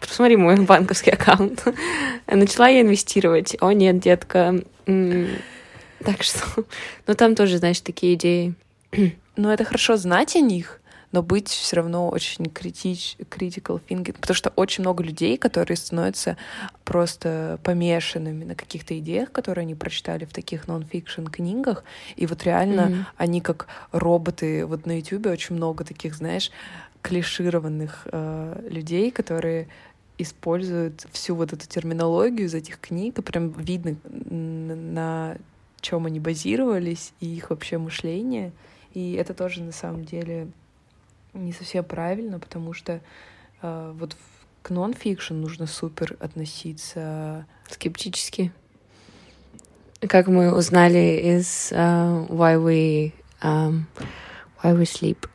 посмотри 0.08 0.38
мой 0.38 0.56
банковский 0.66 1.12
аккаунт. 1.12 1.66
Начала 2.28 2.68
я 2.68 2.82
инвестировать. 2.82 3.56
О, 3.62 3.72
нет, 3.72 4.00
детка. 4.00 4.56
Так 4.86 6.24
что... 6.24 6.66
Ну, 7.08 7.16
там 7.16 7.36
тоже, 7.36 7.58
знаешь, 7.58 7.82
такие 7.82 8.16
идеи. 8.16 8.54
Ну, 9.36 9.50
это 9.50 9.66
хорошо 9.66 9.98
знать 9.98 10.36
о 10.36 10.42
них, 10.42 10.80
но 11.14 11.22
быть 11.22 11.48
все 11.48 11.78
равно 11.78 12.10
очень 12.10 12.46
критич, 12.48 13.16
critical 13.20 13.80
thinking, 13.88 14.14
потому 14.20 14.36
что 14.36 14.52
очень 14.56 14.82
много 14.84 15.04
людей, 15.04 15.38
которые 15.38 15.78
становятся 15.78 16.36
просто 16.84 17.60
помешанными 17.64 18.44
на 18.44 18.56
каких-то 18.56 18.98
идеях, 19.00 19.32
которые 19.32 19.62
они 19.62 19.76
прочитали 19.76 20.26
в 20.26 20.34
таких 20.34 20.68
нон-фикшн 20.68 21.28
книгах, 21.28 21.86
и 22.16 22.26
вот 22.26 22.44
реально 22.44 22.82
mm-hmm. 22.82 23.06
они 23.18 23.42
как 23.42 23.68
роботы, 23.92 24.66
вот 24.66 24.86
на 24.86 24.98
YouTube 24.98 25.28
очень 25.28 25.56
много 25.56 25.86
таких, 25.86 26.16
знаешь, 26.16 26.52
клишированных 27.04 28.08
э, 28.12 28.68
людей, 28.70 29.12
которые 29.12 29.68
используют 30.18 31.06
всю 31.12 31.36
вот 31.36 31.54
эту 31.54 31.68
терминологию 31.68 32.48
из 32.48 32.56
этих 32.56 32.80
книг, 32.80 33.20
и 33.20 33.22
прям 33.22 33.52
видно 33.52 33.96
на 34.10 35.38
чем 35.80 36.06
они 36.08 36.20
базировались 36.20 37.14
и 37.20 37.28
их 37.28 37.52
вообще 37.52 37.78
мышление. 37.78 38.52
И 38.94 39.14
это 39.14 39.34
тоже 39.34 39.62
на 39.62 39.72
самом 39.72 40.06
деле 40.06 40.48
не 41.34 41.52
совсем 41.52 41.84
правильно, 41.84 42.40
потому 42.40 42.74
что 42.74 43.02
э, 43.62 43.94
вот 43.96 44.16
к 44.62 44.70
нон-фикшн 44.70 45.36
нужно 45.36 45.68
супер 45.68 46.16
относиться 46.20 47.46
скептически. 47.70 48.52
Как 50.00 50.28
мы 50.28 50.56
узнали 50.56 51.38
из 51.38 51.72
uh, 51.72 52.28
Why 52.28 52.58
We 52.58 53.14
um, 53.42 53.84
Why 54.62 54.76
We 54.78 54.84
Sleep. 54.84 55.30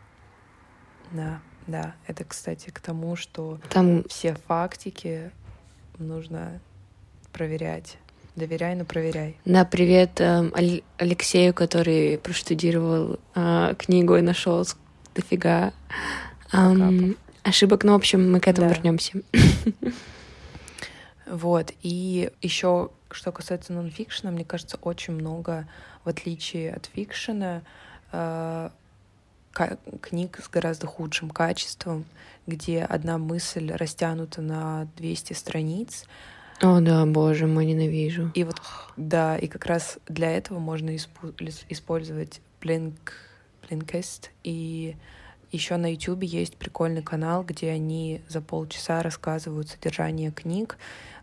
Да, 1.13 1.41
да. 1.67 1.95
Это, 2.07 2.25
кстати, 2.25 2.71
к 2.71 2.81
тому, 2.81 3.17
что 3.17 3.59
Там... 3.71 4.05
все 4.09 4.37
фактики 4.47 5.31
нужно 5.99 6.61
проверять. 7.33 7.99
Доверяй, 8.37 8.75
но 8.77 8.85
проверяй. 8.85 9.37
Да, 9.45 9.65
привет 9.65 10.21
э, 10.21 10.51
Алексею, 10.97 11.53
который 11.53 12.19
проштудировал 12.19 13.19
э, 13.35 13.75
книгу 13.77 14.17
и 14.17 14.21
нашел 14.21 14.65
дофига 15.19 15.73
эм, 16.53 17.17
ошибок. 17.43 17.85
Ну, 17.85 17.93
в 17.93 17.97
общем, 17.97 18.31
мы 18.31 18.41
к 18.41 18.49
этому 18.49 18.69
да. 18.69 18.75
вернемся. 18.75 19.21
Вот. 21.31 21.75
И 21.83 22.31
еще, 22.41 22.89
что 23.11 23.33
касается 23.33 23.75
нонфикшена, 23.75 24.31
мне 24.31 24.47
кажется, 24.47 24.79
очень 24.81 25.13
много, 25.13 25.69
в 26.03 26.09
отличие 26.09 26.73
от 26.73 26.87
фикшена, 26.87 27.61
э, 28.13 28.71
книг 30.01 30.41
с 30.43 30.49
гораздо 30.49 30.87
худшим 30.87 31.29
качеством, 31.29 32.07
где 32.47 32.83
одна 32.83 33.19
мысль 33.19 33.71
растянута 33.71 34.41
на 34.41 34.89
200 34.97 35.35
страниц. 35.35 36.07
О, 36.63 36.81
да, 36.81 37.05
боже 37.05 37.47
мой, 37.47 37.67
ненавижу. 37.67 38.33
И 38.35 38.43
вот, 38.45 38.63
да, 38.97 39.37
и 39.37 39.49
как 39.49 39.67
раз 39.67 39.99
для 40.09 40.31
этого 40.31 40.59
можно 40.59 40.97
использовать 40.97 42.41
Blink 42.63 42.97
Blinkist. 43.69 44.29
И 44.45 44.97
еще 45.51 45.77
на 45.77 45.93
YouTube 45.93 46.23
есть 46.23 46.57
прикольный 46.57 47.03
канал, 47.03 47.43
где 47.43 47.71
они 47.71 48.23
за 48.29 48.41
полчаса 48.41 49.03
рассказывают 49.03 49.69
содержание 49.69 50.31
книг, 50.31 50.77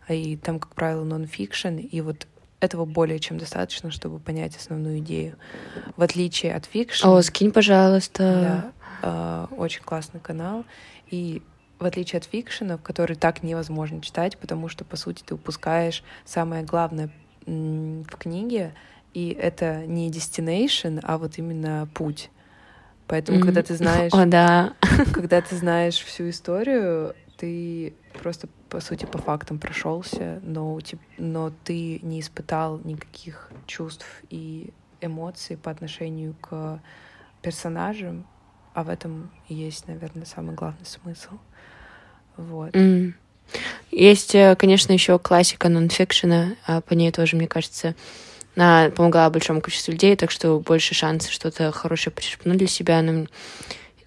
и 0.08 0.36
там, 0.36 0.58
как 0.58 0.74
правило, 0.74 1.04
нон-фикшн, 1.04 1.76
и 1.78 2.00
вот 2.00 2.26
этого 2.60 2.84
более 2.84 3.18
чем 3.18 3.38
достаточно, 3.38 3.90
чтобы 3.90 4.18
понять 4.18 4.56
основную 4.56 4.98
идею. 4.98 5.36
В 5.96 6.02
отличие 6.02 6.54
от 6.54 6.64
fiction... 6.64 7.06
О, 7.06 7.22
скинь, 7.22 7.52
пожалуйста. 7.52 8.72
Да, 9.02 9.48
э, 9.50 9.54
очень 9.54 9.82
классный 9.82 10.20
канал. 10.20 10.64
И 11.10 11.42
в 11.78 11.84
отличие 11.84 12.18
от 12.18 12.24
фикшена, 12.24 12.78
который 12.78 13.16
так 13.16 13.42
невозможно 13.42 14.00
читать, 14.00 14.38
потому 14.38 14.68
что, 14.68 14.84
по 14.84 14.96
сути, 14.96 15.22
ты 15.22 15.34
упускаешь 15.34 16.02
самое 16.24 16.64
главное 16.64 17.10
в 17.44 18.16
книге, 18.18 18.74
и 19.14 19.28
это 19.30 19.86
не 19.86 20.10
destination, 20.10 21.00
а 21.02 21.18
вот 21.18 21.38
именно 21.38 21.88
путь. 21.94 22.30
Поэтому, 23.06 23.38
mm-hmm. 23.38 23.42
когда 23.42 23.62
ты 23.62 23.76
знаешь... 23.76 24.12
О, 24.12 24.26
да. 24.26 24.74
Когда 25.12 25.40
ты 25.40 25.54
знаешь 25.56 25.98
всю 25.98 26.28
историю, 26.28 27.14
ты 27.36 27.94
просто, 28.20 28.48
по 28.68 28.80
сути, 28.80 29.04
по 29.04 29.18
фактам 29.18 29.58
прошелся, 29.58 30.40
но, 30.42 30.78
но 31.18 31.52
ты 31.64 32.00
не 32.02 32.20
испытал 32.20 32.80
никаких 32.82 33.50
чувств 33.66 34.06
и 34.30 34.72
эмоций 35.00 35.56
по 35.56 35.70
отношению 35.70 36.34
к 36.40 36.80
персонажам, 37.42 38.26
а 38.74 38.82
в 38.82 38.88
этом 38.88 39.30
и 39.48 39.54
есть, 39.54 39.86
наверное, 39.86 40.26
самый 40.26 40.54
главный 40.54 40.84
смысл. 40.84 41.38
Вот. 42.36 42.74
Mm. 42.74 43.14
Есть, 43.92 44.34
э, 44.34 44.56
конечно, 44.56 44.92
еще 44.92 45.18
классика 45.18 45.68
нонфикшена, 45.68 46.56
а 46.66 46.80
по 46.80 46.94
ней 46.94 47.12
тоже, 47.12 47.36
мне 47.36 47.46
кажется, 47.46 47.94
она 48.56 48.90
помогала 48.90 49.30
большому 49.30 49.60
количеству 49.60 49.92
людей, 49.92 50.16
так 50.16 50.30
что 50.30 50.58
больше 50.58 50.94
шансов 50.94 51.30
что-то 51.30 51.70
хорошее 51.72 52.12
почерпнуть 52.12 52.56
для 52.56 52.66
себя. 52.66 53.02
Но 53.02 53.26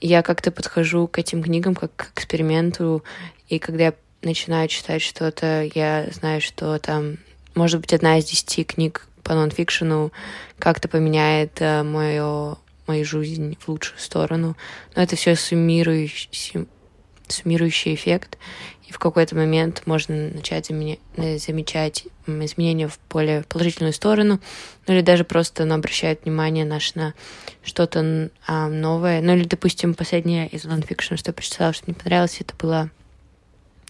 я 0.01 0.23
как-то 0.23 0.51
подхожу 0.51 1.07
к 1.07 1.19
этим 1.19 1.43
книгам 1.43 1.75
как 1.75 1.95
к 1.95 2.11
эксперименту, 2.15 3.03
и 3.47 3.59
когда 3.59 3.85
я 3.85 3.93
начинаю 4.21 4.67
читать 4.67 5.01
что-то, 5.01 5.69
я 5.73 6.07
знаю, 6.11 6.41
что 6.41 6.77
там, 6.79 7.17
может 7.55 7.79
быть, 7.79 7.93
одна 7.93 8.17
из 8.17 8.25
десяти 8.25 8.63
книг 8.63 9.07
по 9.23 9.33
нонфикшену 9.33 10.11
как-то 10.57 10.87
поменяет 10.87 11.61
э, 11.61 11.83
мою, 11.83 12.57
мою 12.87 13.05
жизнь 13.05 13.57
в 13.59 13.67
лучшую 13.69 13.99
сторону. 13.99 14.57
Но 14.95 15.03
это 15.03 15.15
все 15.15 15.35
суммирующий, 15.35 16.67
суммирующий 17.27 17.93
эффект 17.93 18.37
и 18.89 18.91
в 18.91 18.97
какой-то 18.97 19.35
момент 19.35 19.83
можно 19.85 20.29
начать 20.29 20.65
замечать 20.65 22.07
изменения 22.25 22.87
в 22.87 22.99
более 23.07 23.43
положительную 23.43 23.93
сторону, 23.93 24.39
ну 24.87 24.93
или 24.95 25.01
даже 25.01 25.23
просто 25.23 25.63
ну, 25.65 25.75
обращать 25.75 26.23
внимание 26.23 26.65
наш 26.65 26.95
на 26.95 27.13
что-то 27.63 28.31
а, 28.47 28.67
новое. 28.67 29.21
Ну 29.21 29.35
или, 29.35 29.43
допустим, 29.43 29.93
последнее 29.93 30.47
из 30.47 30.63
нонфикшн, 30.63 31.15
что 31.15 31.29
я 31.29 31.33
прочитала, 31.33 31.71
что 31.71 31.83
мне 31.85 31.95
понравилось, 31.95 32.37
это 32.39 32.55
было 32.57 32.89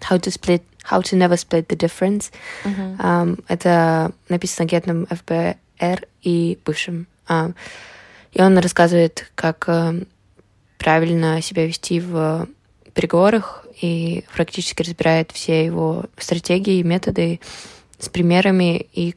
How 0.09 0.19
to 0.19 0.29
split, 0.31 0.63
How 0.89 1.01
to 1.01 1.17
never 1.17 1.37
split 1.37 1.67
the 1.67 1.77
difference. 1.77 2.31
Uh-huh. 2.65 2.97
Um, 2.97 3.43
это 3.47 4.11
написано 4.27 4.65
агентом 4.65 5.07
ФБР 5.07 6.07
и 6.23 6.59
бывшим. 6.65 7.07
Um, 7.29 7.55
и 8.33 8.41
он 8.41 8.57
рассказывает, 8.57 9.31
как 9.35 9.69
um, 9.69 10.07
правильно 10.77 11.41
себя 11.41 11.65
вести 11.65 12.01
в 12.01 12.49
переговорах 12.99 13.65
и 13.81 14.25
практически 14.35 14.81
разбирает 14.81 15.31
все 15.31 15.65
его 15.65 16.07
стратегии, 16.17 16.81
методы 16.81 17.39
с 17.97 18.09
примерами. 18.09 18.87
И, 18.91 19.15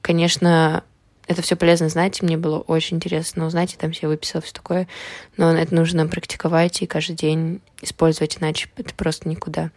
конечно, 0.00 0.82
это 1.28 1.40
все 1.40 1.54
полезно 1.54 1.88
знать, 1.88 2.20
мне 2.20 2.36
было 2.36 2.58
очень 2.58 2.96
интересно 2.96 3.46
узнать, 3.46 3.74
и 3.74 3.76
там 3.76 3.92
все 3.92 4.08
выписал 4.08 4.40
все 4.40 4.52
такое. 4.52 4.88
Но 5.36 5.56
это 5.56 5.72
нужно 5.72 6.08
практиковать 6.08 6.82
и 6.82 6.86
каждый 6.86 7.14
день 7.14 7.60
использовать, 7.80 8.38
иначе 8.38 8.68
это 8.76 8.92
просто 8.92 9.28
никуда. 9.28 9.70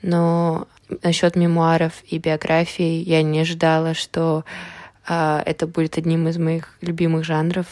Но 0.00 0.68
насчет 1.02 1.34
мемуаров 1.34 1.94
и 2.06 2.18
биографий 2.18 3.02
я 3.02 3.24
не 3.24 3.40
ожидала, 3.40 3.94
что 3.94 4.44
а, 5.04 5.42
это 5.44 5.66
будет 5.66 5.98
одним 5.98 6.28
из 6.28 6.38
моих 6.38 6.76
любимых 6.80 7.24
жанров. 7.24 7.66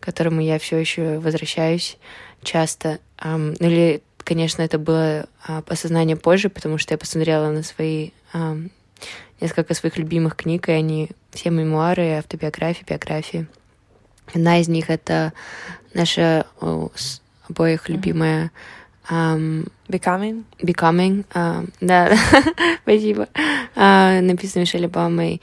к 0.00 0.04
которому 0.04 0.40
я 0.40 0.58
все 0.58 0.78
еще 0.78 1.18
возвращаюсь 1.18 1.98
часто. 2.42 2.98
Um, 3.22 3.56
или, 3.60 4.02
конечно, 4.24 4.62
это 4.62 4.78
было 4.78 5.26
uh, 5.46 5.64
осознание 5.68 6.16
позже, 6.16 6.48
потому 6.48 6.78
что 6.78 6.94
я 6.94 6.98
посмотрела 6.98 7.50
на 7.50 7.62
свои 7.62 8.10
um, 8.32 8.70
несколько 9.40 9.74
своих 9.74 9.98
любимых 9.98 10.36
книг, 10.36 10.68
и 10.68 10.72
они 10.72 11.10
все 11.30 11.50
мемуары, 11.50 12.18
автобиографии, 12.18 12.84
биографии. 12.88 13.46
Одна 14.32 14.60
из 14.60 14.68
них— 14.68 14.84
это 14.88 15.32
наша 15.94 16.46
о, 16.60 16.90
обоих 17.48 17.88
любимая 17.88 18.50
um, 19.10 19.68
Becoming? 19.88 20.44
Becoming, 20.62 21.26
uh, 21.34 21.68
да, 21.80 22.16
спасибо. 22.82 23.28
Uh, 23.74 24.20
написано 24.20 24.60
Мишель 24.60 24.86
Обамой. 24.86 25.42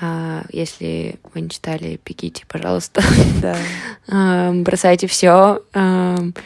Uh, 0.00 0.46
если 0.52 1.18
вы 1.34 1.40
не 1.40 1.50
читали, 1.50 1.98
бегите, 2.04 2.44
пожалуйста. 2.46 3.02
Да. 3.42 3.56
uh, 4.06 4.62
бросайте 4.62 5.06
все. 5.06 5.62
Uh, 5.72 6.36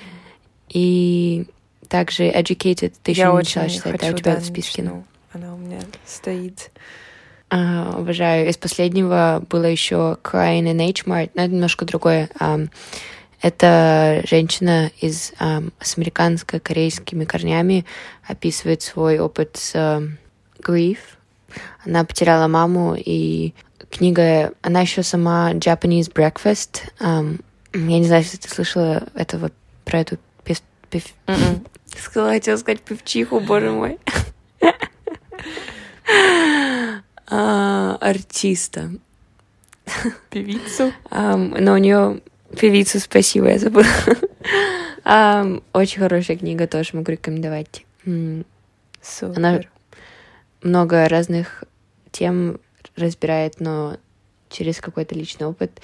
и 0.70 1.46
также 1.92 2.24
Educated. 2.24 2.94
Ты 3.02 3.12
Я 3.12 3.26
еще 3.26 3.30
не 3.32 3.36
начала 3.36 3.68
читать, 3.68 4.00
хочу, 4.00 4.06
да, 4.06 4.14
у 4.14 4.18
тебя 4.18 4.34
да, 4.34 4.40
в 4.40 4.44
списке. 4.46 4.82
начну. 4.82 5.04
Она 5.34 5.54
у 5.54 5.58
меня 5.58 5.80
стоит. 6.06 6.70
Uh, 7.50 7.98
обожаю. 7.98 8.48
Из 8.48 8.56
последнего 8.56 9.44
было 9.50 9.66
еще 9.66 10.16
Crying 10.22 10.72
in 10.72 10.88
H-Mart, 10.88 11.32
но 11.34 11.42
это 11.42 11.52
немножко 11.52 11.84
другое. 11.84 12.30
Um, 12.40 12.70
это 13.42 14.22
женщина 14.26 14.90
из 15.02 15.32
um, 15.38 15.70
с 15.80 15.98
американско-корейскими 15.98 17.26
корнями 17.26 17.84
описывает 18.26 18.80
свой 18.80 19.18
опыт 19.18 19.58
с 19.58 19.74
um, 19.74 20.12
grief. 20.60 20.96
Она 21.84 22.04
потеряла 22.04 22.48
маму, 22.48 22.96
и 22.96 23.52
книга... 23.90 24.54
Она 24.62 24.80
еще 24.80 25.02
сама 25.02 25.52
Japanese 25.52 26.10
Breakfast. 26.10 26.84
Um, 27.00 27.44
я 27.74 27.98
не 27.98 28.06
знаю, 28.06 28.22
если 28.22 28.38
ты 28.38 28.48
слышала 28.48 29.08
этого 29.14 29.50
про 29.84 30.00
эту 30.00 30.16
пев... 30.42 30.62
пев... 30.88 31.04
М-м. 32.14 32.30
Хотела 32.30 32.56
сказать 32.56 32.80
певчиху, 32.80 33.40
боже 33.40 33.70
мой. 33.70 33.98
А, 37.26 37.96
артиста. 38.00 38.90
Певицу. 40.30 40.92
Но 41.10 41.72
у 41.72 41.78
нее 41.78 42.20
певицу, 42.58 43.00
спасибо, 43.00 43.48
я 43.48 43.58
забыла. 43.58 43.86
Очень 45.72 46.00
хорошая 46.00 46.36
книга, 46.36 46.66
тоже 46.66 46.90
могу 46.92 47.12
рекомендовать. 47.12 47.84
Супер. 48.04 49.36
Она 49.36 49.60
много 50.62 51.08
разных 51.08 51.64
тем 52.10 52.60
разбирает, 52.94 53.58
но 53.58 53.96
через 54.50 54.80
какой-то 54.80 55.14
личный 55.14 55.46
опыт. 55.46 55.80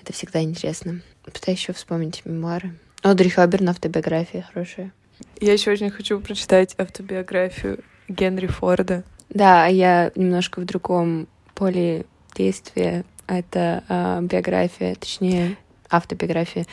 Это 0.00 0.12
всегда 0.12 0.40
интересно. 0.42 1.00
Пытаюсь 1.24 1.58
еще 1.58 1.72
вспомнить 1.72 2.22
мемуары. 2.24 2.78
Одри 3.02 3.28
Хёберн, 3.28 3.68
автобиография 3.70 4.42
хорошая. 4.42 4.92
Я 5.40 5.52
еще 5.52 5.70
очень 5.70 5.90
хочу 5.90 6.20
прочитать 6.20 6.74
автобиографию 6.78 7.80
Генри 8.08 8.46
Форда. 8.46 9.04
Да, 9.28 9.66
я 9.66 10.12
немножко 10.14 10.60
в 10.60 10.64
другом 10.64 11.28
поле 11.54 12.06
действия. 12.34 13.04
Это 13.26 13.82
а, 13.88 14.20
биография, 14.20 14.94
точнее, 14.94 15.56
автобиография 15.90 16.66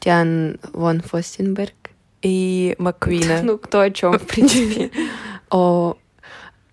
Диан 0.00 0.58
Вон 0.72 1.00
Фостенберг. 1.00 1.74
И 2.22 2.74
Маквина. 2.78 3.40
Ну, 3.42 3.56
кто 3.58 3.80
о 3.80 3.90
чем, 3.90 4.18
в 4.18 4.26
принципе. 4.26 4.90
О, 5.50 5.96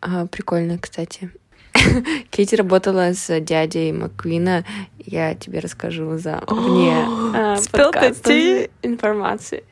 а, 0.01 0.25
прикольно, 0.27 0.77
кстати. 0.77 1.31
Кейти 2.31 2.55
работала 2.55 3.13
с 3.13 3.39
дядей 3.39 3.91
Маквина. 3.91 4.65
Я 4.97 5.35
тебе 5.35 5.59
расскажу 5.59 6.17
за 6.17 6.37
а, 6.47 7.55
the 7.55 7.71
подкаста 7.71 8.67
информации. 8.81 9.63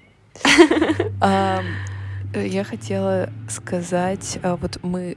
Э, 1.22 1.62
Я 2.34 2.64
хотела 2.66 3.30
сказать, 3.50 4.40
а, 4.44 4.58
вот 4.58 4.80
мы 4.84 5.16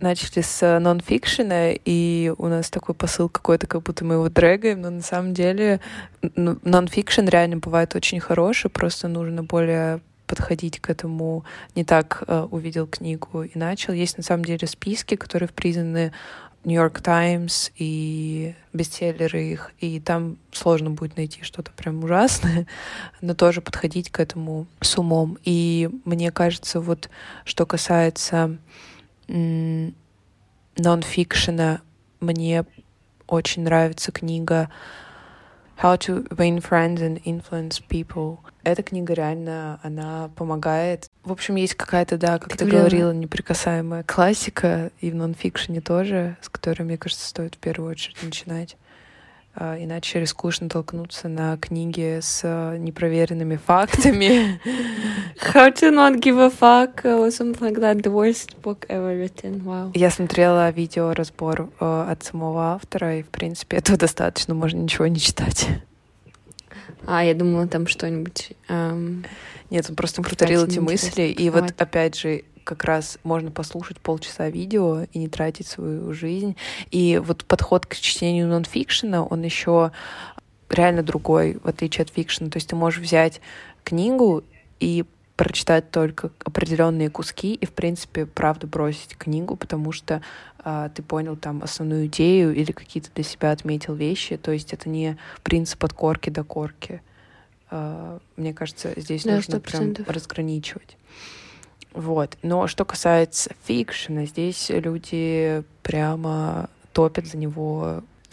начали 0.00 0.42
с 0.42 0.78
нонфикшена, 0.78 1.70
и 1.84 2.32
у 2.36 2.48
нас 2.48 2.68
такой 2.68 2.94
посыл 2.94 3.30
какой-то, 3.30 3.66
как 3.66 3.82
будто 3.82 4.04
мы 4.04 4.14
его 4.14 4.28
дрэгаем, 4.28 4.82
но 4.82 4.90
на 4.90 5.00
самом 5.00 5.32
деле 5.32 5.80
н- 6.36 6.60
нонфикшн 6.62 7.26
реально 7.28 7.56
бывает 7.56 7.94
очень 7.94 8.20
хороший, 8.20 8.68
просто 8.68 9.08
нужно 9.08 9.42
более 9.42 10.00
подходить 10.26 10.80
к 10.80 10.90
этому 10.90 11.44
не 11.74 11.84
так 11.84 12.24
э, 12.26 12.46
увидел 12.50 12.86
книгу 12.86 13.44
и 13.44 13.56
начал. 13.56 13.92
Есть 13.94 14.18
на 14.18 14.24
самом 14.24 14.44
деле 14.44 14.66
списки, 14.66 15.14
которые 15.14 15.48
признаны 15.48 16.12
Нью-Йорк 16.66 17.00
Таймс 17.00 17.70
и 17.76 18.56
бестселлеры 18.72 19.44
их, 19.44 19.70
и 19.78 20.00
там 20.00 20.36
сложно 20.50 20.90
будет 20.90 21.16
найти 21.16 21.42
что-то 21.42 21.70
прям 21.70 22.02
ужасное, 22.02 22.66
но 23.20 23.34
тоже 23.34 23.60
подходить 23.60 24.10
к 24.10 24.18
этому 24.18 24.66
с 24.80 24.98
умом. 24.98 25.38
И 25.44 25.88
мне 26.04 26.32
кажется, 26.32 26.80
вот 26.80 27.08
что 27.44 27.66
касается 27.66 28.58
нонфикшена, 30.76 31.80
мне 32.18 32.64
очень 33.28 33.62
нравится 33.62 34.10
книга 34.10 34.68
How 35.80 35.96
to 35.98 36.26
Win 36.30 36.60
Friends 36.60 37.00
and 37.00 37.22
Influence 37.22 37.80
People. 37.88 38.38
Эта 38.66 38.82
книга 38.82 39.14
реально, 39.14 39.78
она 39.84 40.28
помогает. 40.34 41.08
В 41.22 41.30
общем, 41.30 41.54
есть 41.54 41.76
какая-то, 41.76 42.18
да, 42.18 42.40
как 42.40 42.50
Ты 42.50 42.58
ты 42.58 42.66
говорила- 42.66 43.12
неприкасаемая 43.12 44.02
классика, 44.02 44.90
и 45.00 45.12
в 45.12 45.14
нонфикшене 45.14 45.80
тоже, 45.80 46.36
с 46.42 46.48
которой, 46.48 46.82
мне 46.82 46.98
кажется, 46.98 47.28
стоит 47.28 47.54
в 47.54 47.58
первую 47.58 47.92
очередь 47.92 48.20
начинать. 48.24 48.76
А, 49.54 49.76
Иначе 49.78 50.18
рискуешь 50.18 50.60
натолкнуться 50.60 51.28
на 51.28 51.56
книги 51.58 52.18
с 52.20 52.40
а, 52.42 52.76
непроверенными 52.76 53.54
фактами. 53.66 54.60
How 55.54 55.72
to 55.72 55.92
not 55.92 56.18
give 56.20 56.36
a 56.40 56.50
fuck 56.50 57.04
or 57.04 57.28
something 57.30 57.60
like 57.60 57.78
that. 57.78 58.02
The 58.02 58.10
worst 58.12 58.60
book 58.62 58.84
ever 58.88 59.16
written. 59.16 59.62
Wow. 59.64 59.92
Я 59.94 60.10
смотрела 60.10 60.68
видеоразбор 60.70 61.70
э, 61.78 62.06
от 62.10 62.24
самого 62.24 62.72
автора, 62.74 63.18
и, 63.18 63.22
в 63.22 63.28
принципе, 63.28 63.76
этого 63.76 63.96
достаточно, 63.96 64.54
можно 64.54 64.78
ничего 64.80 65.06
не 65.06 65.20
читать. 65.20 65.68
А, 67.04 67.24
я 67.24 67.34
думала, 67.34 67.66
там 67.66 67.86
что-нибудь... 67.86 68.52
эм, 68.68 69.24
Нет, 69.70 69.86
он 69.88 69.96
просто 69.96 70.22
повторил 70.22 70.64
эти 70.64 70.78
мысли, 70.78 71.22
и 71.24 71.50
вот 71.50 71.74
опять 71.78 72.18
же 72.18 72.44
как 72.64 72.82
раз 72.84 73.18
можно 73.22 73.50
послушать 73.52 74.00
полчаса 74.00 74.48
видео 74.48 75.06
и 75.12 75.18
не 75.18 75.28
тратить 75.28 75.68
свою 75.68 76.12
жизнь. 76.12 76.56
И 76.90 77.20
вот 77.24 77.44
подход 77.44 77.86
к 77.86 77.94
чтению 77.94 78.48
нонфикшена, 78.48 79.22
он 79.22 79.42
еще 79.42 79.92
реально 80.68 81.04
другой, 81.04 81.58
в 81.62 81.68
отличие 81.68 82.02
от 82.02 82.10
фикшена. 82.10 82.50
То 82.50 82.56
есть 82.56 82.68
ты 82.68 82.76
можешь 82.76 83.00
взять 83.00 83.40
книгу 83.84 84.42
и 84.80 85.04
прочитать 85.36 85.90
только 85.90 86.30
определенные 86.44 87.10
куски 87.10 87.54
и, 87.54 87.66
в 87.66 87.72
принципе, 87.72 88.26
правда 88.26 88.66
бросить 88.66 89.16
книгу, 89.16 89.56
потому 89.56 89.92
что 89.92 90.22
а, 90.58 90.88
ты 90.88 91.02
понял 91.02 91.36
там 91.36 91.62
основную 91.62 92.06
идею 92.06 92.54
или 92.54 92.72
какие-то 92.72 93.10
для 93.14 93.24
себя 93.24 93.52
отметил 93.52 93.94
вещи. 93.94 94.36
То 94.36 94.50
есть 94.50 94.72
это 94.72 94.88
не 94.88 95.18
принцип 95.42 95.84
от 95.84 95.92
корки 95.92 96.30
до 96.30 96.42
корки. 96.42 97.02
А, 97.70 98.18
мне 98.36 98.54
кажется, 98.54 98.92
здесь 98.96 99.24
Да, 99.24 99.36
нужно 99.36 99.60
прям 99.60 99.82
100%. 99.90 100.10
разграничивать. 100.10 100.96
Вот. 101.92 102.36
Но 102.42 102.66
что 102.66 102.84
касается 102.84 103.50
фикшена, 103.64 104.24
здесь 104.26 104.70
люди 104.70 105.62
прямо 105.82 106.68
топят 106.92 107.26
за 107.26 107.36
него. 107.36 108.02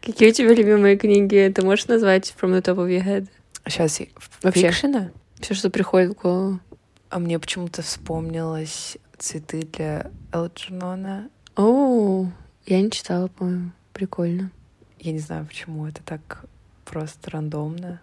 Какие 0.00 0.30
у 0.30 0.32
тебя 0.32 0.54
любимые 0.54 0.96
книги? 0.96 1.52
Ты 1.54 1.62
можешь 1.62 1.86
назвать 1.86 2.34
from 2.40 2.52
the 2.52 2.62
top 2.62 2.76
of 2.76 2.88
your 2.88 3.04
head? 3.04 3.26
Сейчас 3.66 4.00
Вообще. 4.42 4.70
фикшена? 4.70 5.10
Все, 5.38 5.54
что 5.54 5.70
приходит 5.70 6.16
в 6.16 6.20
голову. 6.20 6.60
А 7.08 7.18
мне 7.18 7.38
почему-то 7.38 7.82
вспомнилось 7.82 8.98
цветы 9.18 9.62
для 9.62 10.10
Элджернона. 10.32 11.30
О, 11.56 12.26
я 12.66 12.80
не 12.80 12.90
читала, 12.90 13.28
по-моему. 13.28 13.72
Прикольно. 13.92 14.50
Я 14.98 15.12
не 15.12 15.18
знаю, 15.18 15.46
почему 15.46 15.86
это 15.86 16.02
так 16.02 16.44
просто 16.84 17.30
рандомно. 17.30 18.00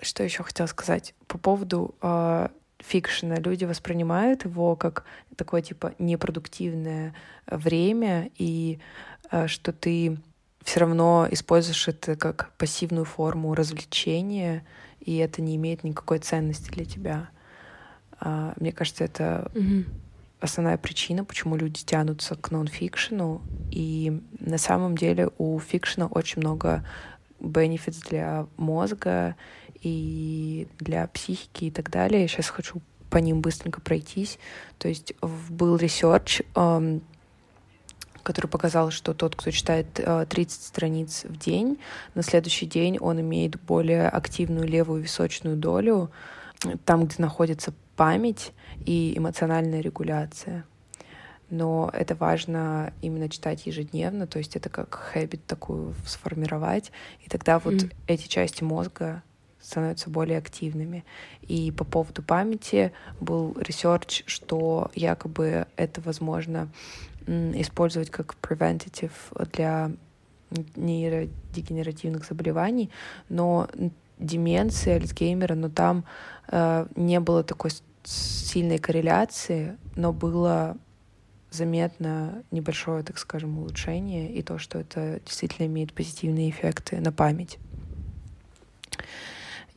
Что 0.00 0.22
еще 0.22 0.42
хотела 0.42 0.66
сказать 0.66 1.14
по 1.26 1.38
поводу 1.38 1.94
э, 2.02 2.48
фикшена? 2.78 3.36
Люди 3.36 3.64
воспринимают 3.64 4.44
его 4.44 4.76
как 4.76 5.04
такое 5.36 5.62
типа 5.62 5.94
непродуктивное 5.98 7.14
время 7.46 8.30
и 8.36 8.80
э, 9.30 9.46
что 9.46 9.72
ты 9.72 10.18
все 10.64 10.80
равно 10.80 11.28
используешь 11.30 11.88
это 11.88 12.16
как 12.16 12.50
пассивную 12.58 13.04
форму 13.04 13.54
развлечения, 13.54 14.64
и 15.00 15.16
это 15.18 15.42
не 15.42 15.56
имеет 15.56 15.84
никакой 15.84 16.18
ценности 16.18 16.70
для 16.70 16.84
тебя. 16.86 17.28
А, 18.18 18.54
мне 18.58 18.72
кажется, 18.72 19.04
это 19.04 19.50
Мгм. 19.54 19.84
основная 20.40 20.78
причина, 20.78 21.24
почему 21.24 21.56
люди 21.56 21.84
тянутся 21.84 22.34
к 22.34 22.50
нонфикшену. 22.50 23.42
И 23.70 24.20
на 24.40 24.58
самом 24.58 24.96
деле 24.96 25.30
у 25.38 25.58
фикшена 25.58 26.06
очень 26.06 26.40
много 26.40 26.84
benefits 27.40 27.98
для 28.00 28.46
мозга 28.56 29.36
и 29.82 30.66
для 30.78 31.06
психики 31.08 31.66
и 31.66 31.70
так 31.70 31.90
далее. 31.90 32.22
Я 32.22 32.28
сейчас 32.28 32.48
хочу 32.48 32.80
по 33.10 33.18
ним 33.18 33.42
быстренько 33.42 33.80
пройтись. 33.82 34.38
То 34.78 34.88
есть 34.88 35.14
был 35.20 35.76
research, 35.76 36.40
который 38.24 38.48
показал, 38.48 38.90
что 38.90 39.14
тот, 39.14 39.36
кто 39.36 39.52
читает 39.52 39.86
30 39.94 40.62
страниц 40.62 41.24
в 41.24 41.38
день, 41.38 41.78
на 42.16 42.22
следующий 42.22 42.66
день 42.66 42.98
он 42.98 43.20
имеет 43.20 43.60
более 43.60 44.08
активную 44.08 44.66
левую 44.66 45.02
височную 45.02 45.56
долю, 45.56 46.10
там, 46.84 47.06
где 47.06 47.22
находится 47.22 47.72
память 47.94 48.52
и 48.84 49.16
эмоциональная 49.16 49.80
регуляция 49.80 50.64
но 51.50 51.90
это 51.92 52.14
важно 52.14 52.92
именно 53.00 53.28
читать 53.28 53.66
ежедневно, 53.66 54.26
то 54.26 54.38
есть 54.38 54.56
это 54.56 54.68
как 54.68 54.94
habit 54.94 55.46
такую 55.46 55.94
сформировать, 56.06 56.90
и 57.24 57.28
тогда 57.28 57.58
вот 57.58 57.74
mm. 57.74 57.94
эти 58.06 58.26
части 58.26 58.64
мозга 58.64 59.22
становятся 59.60 60.10
более 60.10 60.38
активными. 60.38 61.04
И 61.40 61.70
по 61.70 61.84
поводу 61.84 62.22
памяти 62.22 62.92
был 63.20 63.56
research, 63.58 64.22
что 64.26 64.90
якобы 64.94 65.66
это 65.76 66.02
возможно 66.02 66.68
использовать 67.26 68.10
как 68.10 68.36
preventative 68.40 69.12
для 69.52 69.90
нейродегенеративных 70.76 72.24
заболеваний, 72.24 72.90
ну 73.28 73.68
деменция, 74.18 74.96
Альцгеймера, 74.96 75.54
но 75.54 75.68
там 75.68 76.04
э, 76.48 76.86
не 76.96 77.20
было 77.20 77.42
такой 77.42 77.70
сильной 78.04 78.78
корреляции, 78.78 79.76
но 79.96 80.12
было 80.12 80.76
заметно 81.50 82.42
небольшое, 82.50 83.02
так 83.02 83.18
скажем, 83.18 83.58
улучшение 83.58 84.32
и 84.32 84.42
то, 84.42 84.58
что 84.58 84.78
это 84.78 85.20
действительно 85.24 85.66
имеет 85.66 85.92
позитивные 85.92 86.50
эффекты 86.50 87.00
на 87.00 87.12
память. 87.12 87.58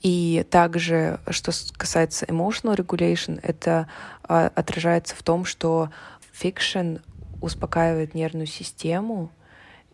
И 0.01 0.45
также, 0.49 1.19
что 1.29 1.51
касается 1.75 2.25
emotional 2.25 2.75
regulation, 2.75 3.39
это 3.41 3.87
а, 4.23 4.51
отражается 4.55 5.15
в 5.15 5.23
том, 5.23 5.45
что 5.45 5.89
fiction 6.31 6.97
успокаивает 7.41 8.13
нервную 8.13 8.47
систему 8.47 9.31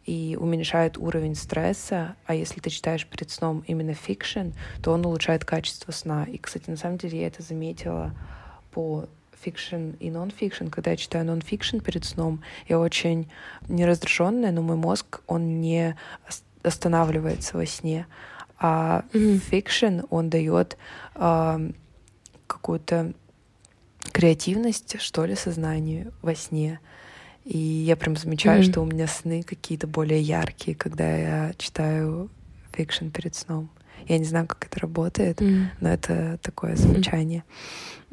и 0.06 0.38
уменьшает 0.40 0.98
уровень 0.98 1.36
стресса, 1.36 2.16
а 2.26 2.36
если 2.36 2.60
ты 2.60 2.70
читаешь 2.70 3.06
перед 3.08 3.30
сном 3.32 3.64
именно 3.68 3.94
fiction, 3.94 4.50
то 4.82 4.92
он 4.92 5.06
улучшает 5.06 5.46
качество 5.46 5.92
сна. 5.92 6.26
И, 6.26 6.38
кстати, 6.38 6.70
на 6.70 6.78
самом 6.78 6.98
деле 6.98 7.22
я 7.22 7.28
это 7.28 7.42
заметила 7.42 8.14
по 8.72 9.08
fiction 9.44 9.92
и 10.00 10.10
нон-фикшн. 10.10 10.68
Когда 10.68 10.92
я 10.92 10.98
читаю 10.98 11.26
нон-фикшн 11.26 11.80
перед 11.80 12.06
сном, 12.06 12.42
я 12.68 12.80
очень 12.80 13.30
не 13.68 13.78
раздраженная, 13.78 14.52
но 14.52 14.62
мой 14.62 14.76
мозг, 14.76 15.22
он 15.28 15.62
не 15.62 15.96
останавливается 16.64 17.58
во 17.58 17.66
сне. 17.66 18.08
А 18.60 19.04
fiction, 19.12 19.86
mm-hmm. 19.86 20.08
он 20.10 20.30
дает 20.30 20.78
э, 21.16 21.72
какую-то 22.48 23.14
креативность, 24.12 25.00
что 25.02 25.26
ли, 25.26 25.36
сознанию 25.36 26.14
во 26.22 26.36
сне. 26.36 26.80
И 27.46 27.58
я 27.58 27.96
прям 27.96 28.16
замечаю, 28.16 28.62
mm-hmm. 28.62 28.72
что 28.72 28.82
у 28.82 28.86
меня 28.86 29.08
сны 29.08 29.44
какие-то 29.44 29.88
более 29.88 30.22
яркие, 30.22 30.76
когда 30.76 31.16
я 31.16 31.54
читаю 31.58 32.30
fiction 32.72 33.10
перед 33.10 33.36
сном. 33.36 33.70
Я 34.08 34.18
не 34.18 34.26
знаю, 34.26 34.48
как 34.48 34.66
это 34.66 34.80
работает, 34.80 35.42
мм. 35.42 35.66
но 35.80 35.90
это 35.90 36.38
такое 36.42 36.76
замечание. 36.76 37.44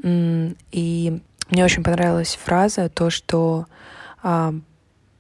Мм. 0.03 0.57
И 0.73 1.21
мне 1.51 1.65
очень 1.65 1.83
понравилась 1.83 2.37
фраза, 2.37 2.89
то, 2.89 3.11
что 3.11 3.67
а, 4.23 4.55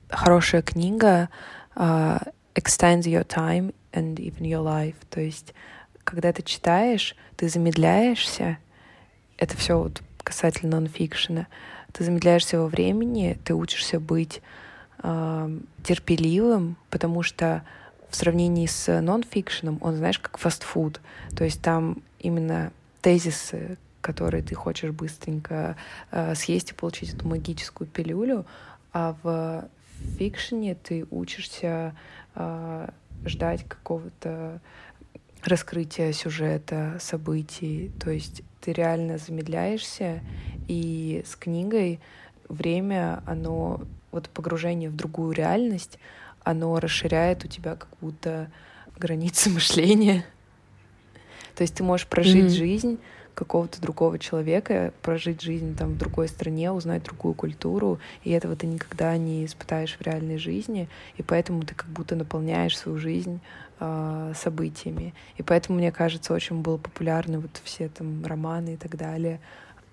хорошая 0.08 0.62
книга 0.62 1.28
а, 1.74 2.22
extends 2.54 3.02
your 3.02 3.26
time 3.26 3.74
and 3.92 4.16
even 4.16 4.42
your 4.42 4.64
life. 4.64 4.96
То 5.08 5.20
есть, 5.20 5.54
когда 6.04 6.32
ты 6.32 6.42
читаешь, 6.42 7.16
ты 7.36 7.48
замедляешься. 7.48 8.58
Это 9.38 9.56
все 9.56 9.78
вот 9.78 10.02
касательно 10.22 10.80
нонфикшена. 10.80 11.46
Ты 11.92 12.04
замедляешься 12.04 12.58
во 12.58 12.66
времени, 12.66 13.38
ты 13.44 13.54
учишься 13.54 14.00
быть 14.00 14.42
э, 15.02 15.58
терпеливым, 15.82 16.76
потому 16.90 17.22
что 17.22 17.62
в 18.08 18.16
сравнении 18.16 18.66
с 18.66 19.00
нон-фикшеном, 19.00 19.78
он, 19.80 19.96
знаешь, 19.96 20.18
как 20.18 20.38
фастфуд. 20.38 21.00
То 21.36 21.44
есть 21.44 21.62
там 21.62 22.02
именно 22.18 22.72
тезисы, 23.00 23.78
которые 24.00 24.42
ты 24.42 24.54
хочешь 24.54 24.90
быстренько 24.90 25.76
э, 26.10 26.34
съесть 26.34 26.72
и 26.72 26.74
получить 26.74 27.14
эту 27.14 27.28
магическую 27.28 27.88
пилюлю, 27.88 28.46
а 28.92 29.16
в 29.22 29.68
фикшене 30.18 30.74
ты 30.74 31.06
учишься 31.10 31.94
э, 32.34 32.88
ждать 33.24 33.64
какого-то 33.68 34.60
раскрытия 35.44 36.12
сюжета, 36.12 36.96
событий. 37.00 37.90
То 38.00 38.10
есть 38.10 38.42
ты 38.60 38.72
реально 38.72 39.18
замедляешься, 39.18 40.20
и 40.68 41.24
с 41.26 41.34
книгой 41.36 42.00
время, 42.48 43.22
оно, 43.26 43.80
вот 44.12 44.28
погружение 44.28 44.90
в 44.90 44.96
другую 44.96 45.32
реальность, 45.32 45.98
оно 46.42 46.78
расширяет 46.78 47.44
у 47.44 47.48
тебя 47.48 47.76
как 47.76 47.88
будто 48.00 48.50
границы 48.96 49.50
мышления. 49.50 50.24
То 51.54 51.62
есть 51.62 51.74
ты 51.74 51.82
можешь 51.82 52.06
прожить 52.06 52.52
mm-hmm. 52.52 52.56
жизнь 52.56 52.98
какого-то 53.40 53.80
другого 53.80 54.18
человека, 54.18 54.92
прожить 55.00 55.40
жизнь 55.40 55.74
там 55.74 55.94
в 55.94 55.98
другой 55.98 56.28
стране, 56.28 56.70
узнать 56.70 57.04
другую 57.04 57.32
культуру, 57.32 57.98
и 58.22 58.30
этого 58.32 58.54
ты 58.54 58.66
никогда 58.66 59.16
не 59.16 59.46
испытаешь 59.46 59.96
в 59.96 60.02
реальной 60.02 60.36
жизни, 60.36 60.90
и 61.16 61.22
поэтому 61.22 61.62
ты 61.62 61.74
как 61.74 61.88
будто 61.88 62.16
наполняешь 62.16 62.76
свою 62.76 62.98
жизнь 62.98 63.40
э, 63.80 64.32
событиями. 64.36 65.14
И 65.38 65.42
поэтому, 65.42 65.78
мне 65.78 65.90
кажется, 65.90 66.34
очень 66.34 66.60
было 66.60 66.76
популярны 66.76 67.38
вот 67.38 67.58
все 67.64 67.88
там 67.88 68.26
романы 68.26 68.74
и 68.74 68.76
так 68.76 68.94
далее 68.98 69.40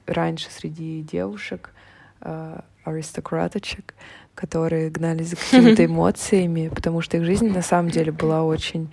раньше 0.06 0.50
среди 0.52 1.02
девушек, 1.02 1.72
э, 2.20 2.60
аристократочек, 2.84 3.96
которые 4.36 4.90
гнались 4.90 5.30
за 5.30 5.36
какими-то 5.38 5.86
эмоциями, 5.86 6.68
потому 6.68 7.00
что 7.00 7.16
их 7.16 7.24
жизнь 7.24 7.48
на 7.48 7.62
самом 7.62 7.92
деле 7.92 8.12
была 8.12 8.44
очень 8.44 8.92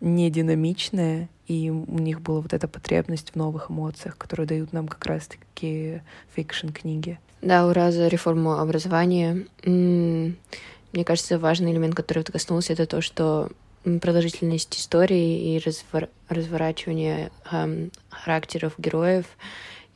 нединамичная, 0.00 1.28
и 1.46 1.70
у 1.70 1.98
них 1.98 2.20
была 2.20 2.40
вот 2.40 2.52
эта 2.52 2.68
потребность 2.68 3.30
в 3.30 3.36
новых 3.36 3.70
эмоциях, 3.70 4.16
которые 4.18 4.46
дают 4.46 4.72
нам 4.72 4.88
как 4.88 5.04
раз-таки 5.06 6.02
фикшн-книги. 6.34 7.18
Да, 7.42 7.66
ура 7.66 7.92
за 7.92 8.08
реформу 8.08 8.58
образования. 8.58 9.46
Мне 9.64 11.04
кажется, 11.04 11.38
важный 11.38 11.72
элемент, 11.72 11.94
который 11.94 12.22
ты 12.22 12.32
коснулся, 12.32 12.72
это 12.72 12.86
то, 12.86 13.00
что 13.00 13.50
продолжительность 13.84 14.76
истории 14.76 15.54
и 15.54 15.58
развор... 15.64 16.08
разворачивание 16.28 17.30
эм, 17.52 17.92
характеров 18.08 18.74
героев, 18.78 19.26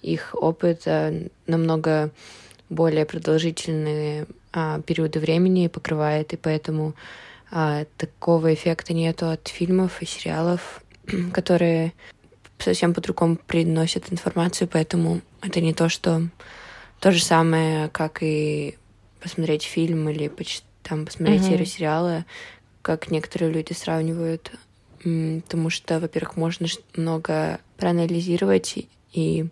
их 0.02 0.34
опыт 0.34 0.82
э, 0.86 1.28
намного 1.46 2.10
более 2.68 3.04
продолжительные 3.04 4.26
а, 4.52 4.80
периоды 4.80 5.18
времени 5.18 5.66
покрывает, 5.66 6.32
и 6.32 6.36
поэтому 6.36 6.94
а, 7.50 7.84
такого 7.96 8.54
эффекта 8.54 8.94
нету 8.94 9.28
от 9.28 9.48
фильмов 9.48 10.00
и 10.02 10.06
сериалов, 10.06 10.82
которые 11.32 11.92
совсем 12.58 12.94
по-другому 12.94 13.36
приносят 13.36 14.12
информацию, 14.12 14.68
поэтому 14.68 15.20
это 15.42 15.60
не 15.60 15.72
то, 15.72 15.88
что 15.88 16.28
то 17.00 17.10
же 17.12 17.22
самое, 17.22 17.88
как 17.88 18.18
и 18.22 18.76
посмотреть 19.20 19.64
фильм 19.64 20.08
или 20.08 20.30
там 20.82 21.06
посмотреть 21.06 21.42
mm-hmm. 21.42 21.48
серию 21.48 21.66
сериала, 21.66 22.24
как 22.82 23.10
некоторые 23.10 23.52
люди 23.52 23.72
сравнивают, 23.72 24.52
потому 24.98 25.70
что, 25.70 25.98
во-первых, 26.00 26.36
можно 26.36 26.66
много 26.94 27.60
проанализировать 27.76 28.86
и 29.12 29.46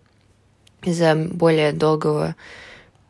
из-за 0.83 1.15
более 1.15 1.73
долгого 1.73 2.35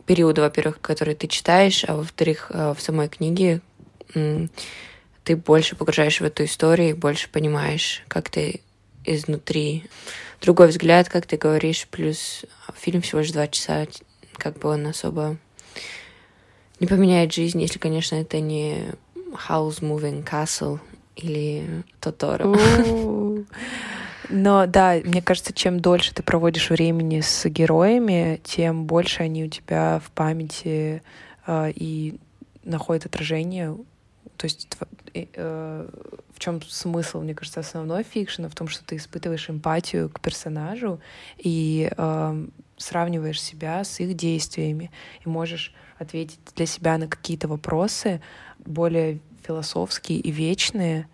периода, 0.06 0.42
во-первых, 0.42 0.82
который 0.82 1.16
ты 1.16 1.28
читаешь, 1.28 1.84
а 1.88 1.96
во-вторых, 1.96 2.50
э, 2.50 2.74
в 2.76 2.82
самой 2.82 3.10
книге 3.10 3.62
ты 5.30 5.36
больше 5.36 5.76
погружаешь 5.76 6.22
в 6.22 6.24
эту 6.24 6.46
историю, 6.46 6.98
больше 6.98 7.30
понимаешь, 7.30 8.02
как 8.08 8.32
ты 8.32 8.62
изнутри. 9.06 9.84
Другой 10.42 10.70
взгляд, 10.70 11.08
как 11.08 11.28
ты 11.28 11.38
говоришь, 11.38 11.88
плюс 11.92 12.46
фильм 12.76 13.04
всего 13.04 13.20
лишь 13.20 13.30
два 13.30 13.48
часа, 13.48 13.86
как 14.38 14.58
бы 14.58 14.70
он 14.70 14.88
особо 14.88 15.38
не 16.80 16.88
поменяет 16.88 17.32
жизнь, 17.32 17.62
если, 17.62 17.78
конечно, 17.78 18.16
это 18.16 18.40
не 18.40 18.86
House 19.48 19.82
Moving 19.82 20.28
Castle 20.28 20.80
или 21.16 21.84
Тоторо. 22.00 22.48
Но 24.30 24.66
да, 24.66 25.00
мне 25.04 25.22
кажется, 25.22 25.54
чем 25.54 25.80
дольше 25.80 26.16
ты 26.16 26.24
проводишь 26.24 26.72
времени 26.72 27.22
с 27.22 27.48
героями, 27.48 28.42
тем 28.44 28.86
больше 28.86 29.22
они 29.22 29.44
у 29.44 29.48
тебя 29.48 30.02
в 30.04 30.10
памяти 30.10 31.04
э, 31.46 31.72
и 31.76 32.18
находят 32.64 33.06
отражение. 33.06 33.78
То 34.40 34.46
есть 34.46 34.70
э, 35.14 35.90
в 36.34 36.40
чем 36.40 36.62
смысл, 36.62 37.20
мне 37.20 37.36
кажется, 37.36 37.60
основной 37.60 38.04
фикшена? 38.04 38.48
В 38.48 38.56
том, 38.56 38.70
что 38.70 38.86
ты 38.86 38.96
испытываешь 38.96 39.50
эмпатию 39.50 40.10
к 40.10 40.22
персонажу 40.22 41.02
и 41.38 41.92
э, 41.92 42.48
сравниваешь 42.78 43.42
себя 43.42 43.84
с 43.84 44.00
их 44.00 44.16
действиями 44.16 44.92
и 45.26 45.28
можешь 45.28 45.76
ответить 45.98 46.40
для 46.56 46.66
себя 46.66 46.98
на 46.98 47.10
какие-то 47.10 47.50
вопросы 47.50 48.22
более 48.60 49.20
философские 49.46 50.20
и 50.20 50.32
вечные, 50.32 51.10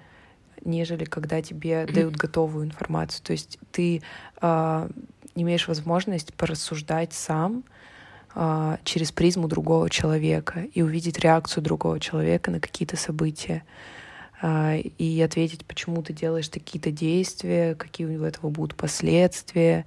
нежели 0.64 1.06
когда 1.06 1.42
тебе 1.42 1.88
дают 1.88 2.16
готовую 2.16 2.66
информацию. 2.66 3.24
То 3.26 3.32
есть 3.32 3.58
ты 3.72 4.04
э, 4.40 4.90
имеешь 5.34 5.68
возможность 5.68 6.32
порассуждать 6.36 7.14
сам, 7.14 7.64
а, 8.38 8.80
через 8.84 9.14
призму 9.14 9.48
другого 9.48 9.90
человека 9.90 10.68
и 10.74 10.82
увидеть 10.82 11.20
реакцию 11.20 11.64
другого 11.64 12.02
человека 12.02 12.52
на 12.52 12.60
какие-то 12.60 12.98
события 12.98 13.64
а, 14.42 14.76
и 14.76 15.22
ответить, 15.22 15.66
почему 15.66 16.04
ты 16.04 16.12
делаешь 16.12 16.50
такие-то 16.50 16.92
действия, 16.92 17.76
какие 17.76 18.06
у 18.06 18.24
этого 18.26 18.50
будут 18.50 18.76
последствия, 18.76 19.86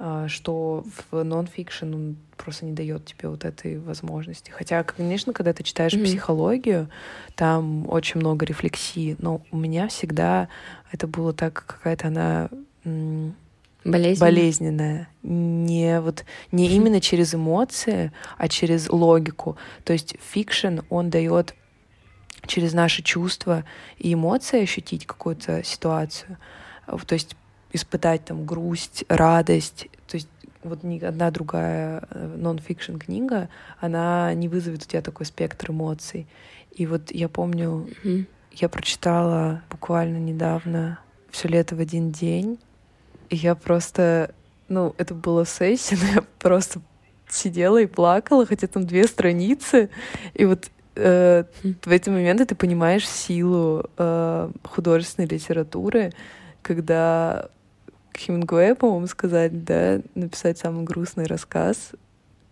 а, 0.00 0.26
что 0.26 0.84
в 1.12 1.22
нон-фикшн 1.22 1.94
он 1.94 2.16
просто 2.36 2.64
не 2.64 2.72
дает 2.72 3.06
тебе 3.06 3.28
вот 3.28 3.44
этой 3.44 3.78
возможности. 3.78 4.50
Хотя, 4.50 4.82
конечно, 4.82 5.32
когда 5.32 5.52
ты 5.52 5.62
читаешь 5.62 5.92
mm-hmm. 5.92 6.04
психологию, 6.04 6.90
там 7.36 7.88
очень 7.88 8.18
много 8.18 8.44
рефлексии, 8.44 9.14
но 9.20 9.42
у 9.52 9.56
меня 9.56 9.86
всегда 9.86 10.48
это 10.90 11.06
было 11.06 11.32
так, 11.32 11.64
какая-то 11.64 12.08
она 12.08 12.48
Болезненная. 13.92 14.30
болезненная. 14.30 15.08
Не, 15.22 16.00
вот, 16.00 16.24
не 16.52 16.68
именно 16.76 17.00
через 17.00 17.34
эмоции, 17.34 18.12
а 18.36 18.48
через 18.48 18.88
логику. 18.88 19.56
То 19.84 19.92
есть 19.92 20.16
fiction, 20.20 20.80
он 20.90 21.10
дает 21.10 21.54
через 22.46 22.72
наши 22.72 23.02
чувства 23.02 23.64
и 23.98 24.14
эмоции 24.14 24.62
ощутить 24.62 25.06
какую-то 25.06 25.62
ситуацию. 25.64 26.38
То 27.06 27.14
есть 27.14 27.36
испытать 27.72 28.24
там 28.24 28.46
грусть, 28.46 29.04
радость. 29.08 29.88
То 30.06 30.16
есть 30.16 30.28
вот 30.64 30.82
ни 30.82 30.98
одна 31.00 31.30
другая 31.30 32.06
э, 32.10 32.36
нон-фикшн 32.36 32.96
книга, 32.96 33.48
она 33.80 34.32
не 34.34 34.48
вызовет 34.48 34.82
у 34.82 34.86
тебя 34.86 35.02
такой 35.02 35.26
спектр 35.26 35.70
эмоций. 35.70 36.26
И 36.72 36.86
вот 36.86 37.10
я 37.10 37.28
помню, 37.28 37.88
mm-hmm. 38.04 38.26
я 38.52 38.68
прочитала 38.68 39.62
буквально 39.70 40.18
недавно 40.18 40.98
все 41.30 41.48
лето 41.48 41.76
в 41.76 41.80
один 41.80 42.10
день 42.10 42.58
я 43.30 43.54
просто, 43.54 44.34
ну, 44.68 44.94
это 44.98 45.14
было 45.14 45.46
сессия, 45.46 45.96
но 46.02 46.20
я 46.20 46.24
просто 46.38 46.80
сидела 47.28 47.78
и 47.78 47.86
плакала, 47.86 48.46
хотя 48.46 48.66
там 48.66 48.86
две 48.86 49.06
страницы. 49.06 49.90
И 50.34 50.44
вот 50.44 50.70
э, 50.96 51.44
в 51.62 51.90
эти 51.90 52.08
моменты 52.08 52.46
ты 52.46 52.54
понимаешь 52.54 53.08
силу 53.08 53.84
э, 53.96 54.50
художественной 54.64 55.28
литературы, 55.28 56.12
когда 56.62 57.50
Хемингуэй, 58.16 58.74
по-моему, 58.74 59.06
сказать, 59.06 59.64
да, 59.64 60.00
написать 60.14 60.58
самый 60.58 60.84
грустный 60.84 61.26
рассказ, 61.26 61.92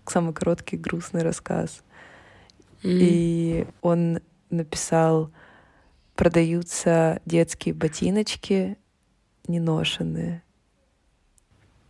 самый 0.07 0.33
короткий 0.33 0.77
грустный 0.77 1.23
рассказ. 1.23 1.83
Mm. 2.83 2.99
И 3.01 3.67
он 3.81 4.21
написал 4.51 5.31
продаются 6.17 7.21
детские 7.27 7.75
ботиночки 7.75 8.79
неношенные. 9.47 10.43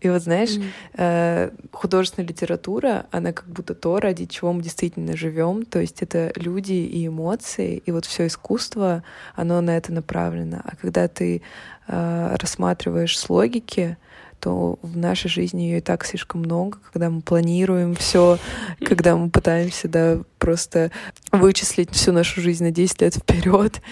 И 0.07 0.09
вот 0.09 0.23
знаешь, 0.23 0.51
mm. 0.51 0.71
э, 0.99 1.51
художественная 1.73 2.29
литература, 2.29 3.07
она 3.11 3.33
как 3.33 3.49
будто 3.49 3.75
то, 3.75 3.99
ради 3.99 4.27
чего 4.27 4.53
мы 4.53 4.63
действительно 4.63 5.17
живем. 5.17 5.65
То 5.65 5.81
есть 5.81 6.01
это 6.01 6.33
люди 6.37 6.75
и 6.75 7.09
эмоции, 7.09 7.83
и 7.85 7.91
вот 7.91 8.05
все 8.05 8.29
искусство, 8.29 9.03
оно 9.35 9.61
на 9.61 9.77
это 9.77 9.93
направлено. 9.93 10.61
А 10.63 10.77
когда 10.77 11.09
ты 11.09 11.43
э, 11.89 12.37
рассматриваешь 12.41 13.19
с 13.19 13.29
логики, 13.29 13.97
то 14.39 14.79
в 14.81 14.97
нашей 14.97 15.29
жизни 15.29 15.63
ее 15.63 15.79
и 15.79 15.81
так 15.81 16.05
слишком 16.05 16.43
много, 16.43 16.79
когда 16.93 17.11
мы 17.11 17.21
планируем 17.21 17.97
все, 17.97 18.39
когда 18.87 19.17
мы 19.17 19.29
пытаемся, 19.29 19.89
да, 19.89 20.21
просто 20.39 20.93
вычислить 21.33 21.91
всю 21.91 22.13
нашу 22.13 22.41
жизнь 22.41 22.63
на 22.63 22.71
10 22.71 23.03
лет 23.03 23.17
вперед. 23.17 23.83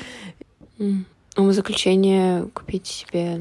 Мм. 0.79 1.07
В 1.37 1.53
заключение 1.53 2.47
купите 2.55 2.87
себе 2.87 3.41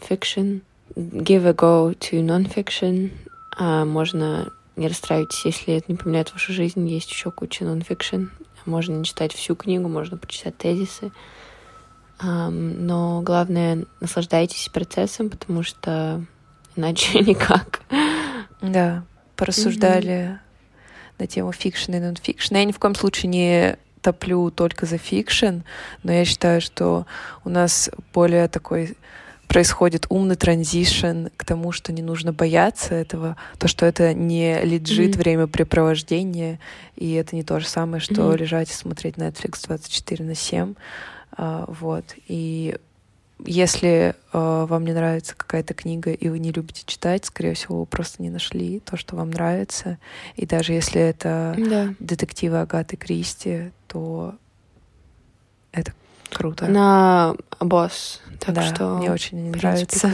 fiction 0.00 0.60
give 0.96 1.46
a 1.46 1.52
go 1.52 1.94
to 1.94 2.22
non-fiction. 2.22 3.10
А 3.56 3.84
можно 3.84 4.52
не 4.76 4.88
расстраивайтесь, 4.88 5.44
если 5.44 5.74
это 5.74 5.86
не 5.88 5.96
поменяет 5.96 6.32
вашу 6.32 6.52
жизнь. 6.52 6.86
Есть 6.88 7.10
еще 7.10 7.30
куча 7.30 7.64
non-fiction. 7.64 8.28
Можно 8.66 8.96
не 8.96 9.04
читать 9.04 9.32
всю 9.32 9.54
книгу, 9.54 9.88
можно 9.88 10.16
почитать 10.16 10.56
тезисы. 10.56 11.12
Но 12.22 13.20
главное, 13.22 13.84
наслаждайтесь 14.00 14.68
процессом, 14.68 15.30
потому 15.30 15.62
что 15.62 16.24
иначе 16.76 17.18
никак. 17.20 17.82
Да, 18.62 19.04
порассуждали 19.36 20.12
mm-hmm. 20.14 20.38
на 21.18 21.26
тему 21.26 21.52
fiction 21.52 21.92
и 21.92 22.00
нон-фикшн. 22.00 22.54
Я 22.54 22.64
ни 22.64 22.72
в 22.72 22.78
коем 22.78 22.94
случае 22.94 23.28
не 23.30 23.76
топлю 24.00 24.50
только 24.50 24.86
за 24.86 24.98
fiction, 24.98 25.60
но 26.02 26.12
я 26.12 26.24
считаю, 26.24 26.60
что 26.60 27.06
у 27.44 27.48
нас 27.48 27.90
более 28.12 28.48
такой 28.48 28.96
происходит 29.54 30.06
умный 30.08 30.34
transition 30.34 31.28
к 31.36 31.44
тому, 31.44 31.70
что 31.70 31.92
не 31.92 32.02
нужно 32.02 32.32
бояться 32.32 32.92
этого, 32.92 33.36
то, 33.56 33.68
что 33.68 33.86
это 33.86 34.12
не 34.12 34.60
lazy 34.64 35.14
м-хм. 35.14 35.18
времяпрепровождение, 35.18 36.58
и 36.96 37.12
это 37.12 37.36
не 37.36 37.44
то 37.44 37.60
же 37.60 37.68
самое, 37.68 38.00
что 38.00 38.14
mm-hmm. 38.14 38.36
лежать 38.36 38.70
и 38.70 38.72
смотреть 38.72 39.14
Netflix 39.14 39.64
24 39.68 40.24
на 40.24 40.34
7. 40.34 40.74
А, 41.36 41.66
вот. 41.68 42.04
И 42.26 42.76
если 43.44 44.16
э, 44.32 44.66
вам 44.68 44.84
не 44.84 44.92
нравится 44.92 45.36
какая-то 45.36 45.72
книга, 45.72 46.10
и 46.10 46.28
вы 46.28 46.40
не 46.40 46.50
любите 46.50 46.82
читать, 46.84 47.24
скорее 47.24 47.54
всего, 47.54 47.78
вы 47.78 47.86
просто 47.86 48.24
не 48.24 48.30
нашли 48.30 48.80
то, 48.80 48.96
что 48.96 49.14
вам 49.14 49.30
нравится. 49.30 49.98
И 50.34 50.46
даже 50.46 50.72
если 50.72 51.00
это 51.00 51.54
да. 51.56 51.94
детективы 52.00 52.60
Агаты 52.60 52.96
Кристи, 52.96 53.70
то 53.86 54.34
это 55.70 55.92
Круто. 56.34 56.66
На 56.66 57.34
босс. 57.60 58.20
Так 58.40 58.54
да, 58.54 58.62
что... 58.62 58.96
мне 58.98 59.10
очень 59.10 59.44
не 59.44 59.50
нравится. 59.50 60.10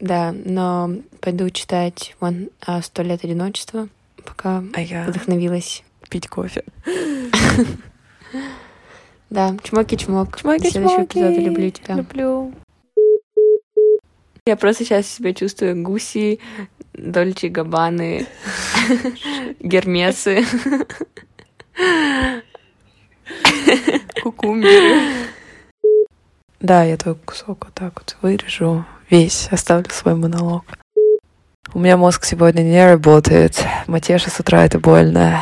Да, 0.00 0.34
но 0.44 0.90
пойду 1.20 1.48
читать 1.50 2.16
вон 2.18 2.48
«Сто 2.82 3.02
лет 3.02 3.24
одиночества», 3.24 3.88
пока 4.24 4.64
а 4.74 4.80
я 4.80 5.04
вдохновилась. 5.04 5.84
Пить 6.08 6.28
кофе. 6.28 6.64
Да, 9.30 9.56
чмоки-чмок. 9.62 10.36
Чмоки-чмоки. 10.42 11.04
эпизода 11.04 11.40
люблю 11.40 11.70
тебя. 11.70 11.94
Люблю. 11.94 12.52
Я 14.44 14.56
просто 14.56 14.84
сейчас 14.84 15.06
себя 15.06 15.32
чувствую 15.32 15.82
гуси, 15.82 16.38
Дольче 16.92 17.48
Габаны, 17.48 18.26
Гермесы. 19.60 20.44
Кукумберы. 24.20 25.00
Да, 26.60 26.84
я 26.84 26.96
твой 26.96 27.16
кусок 27.16 27.64
вот 27.64 27.74
так 27.74 27.94
вот 27.94 28.16
вырежу 28.22 28.84
весь, 29.10 29.48
оставлю 29.50 29.90
свой 29.90 30.14
монолог. 30.14 30.64
У 31.74 31.78
меня 31.78 31.96
мозг 31.96 32.24
сегодня 32.24 32.62
не 32.62 32.84
работает. 32.84 33.64
Матеша 33.86 34.30
с 34.30 34.38
утра 34.38 34.64
это 34.64 34.78
больно. 34.78 35.40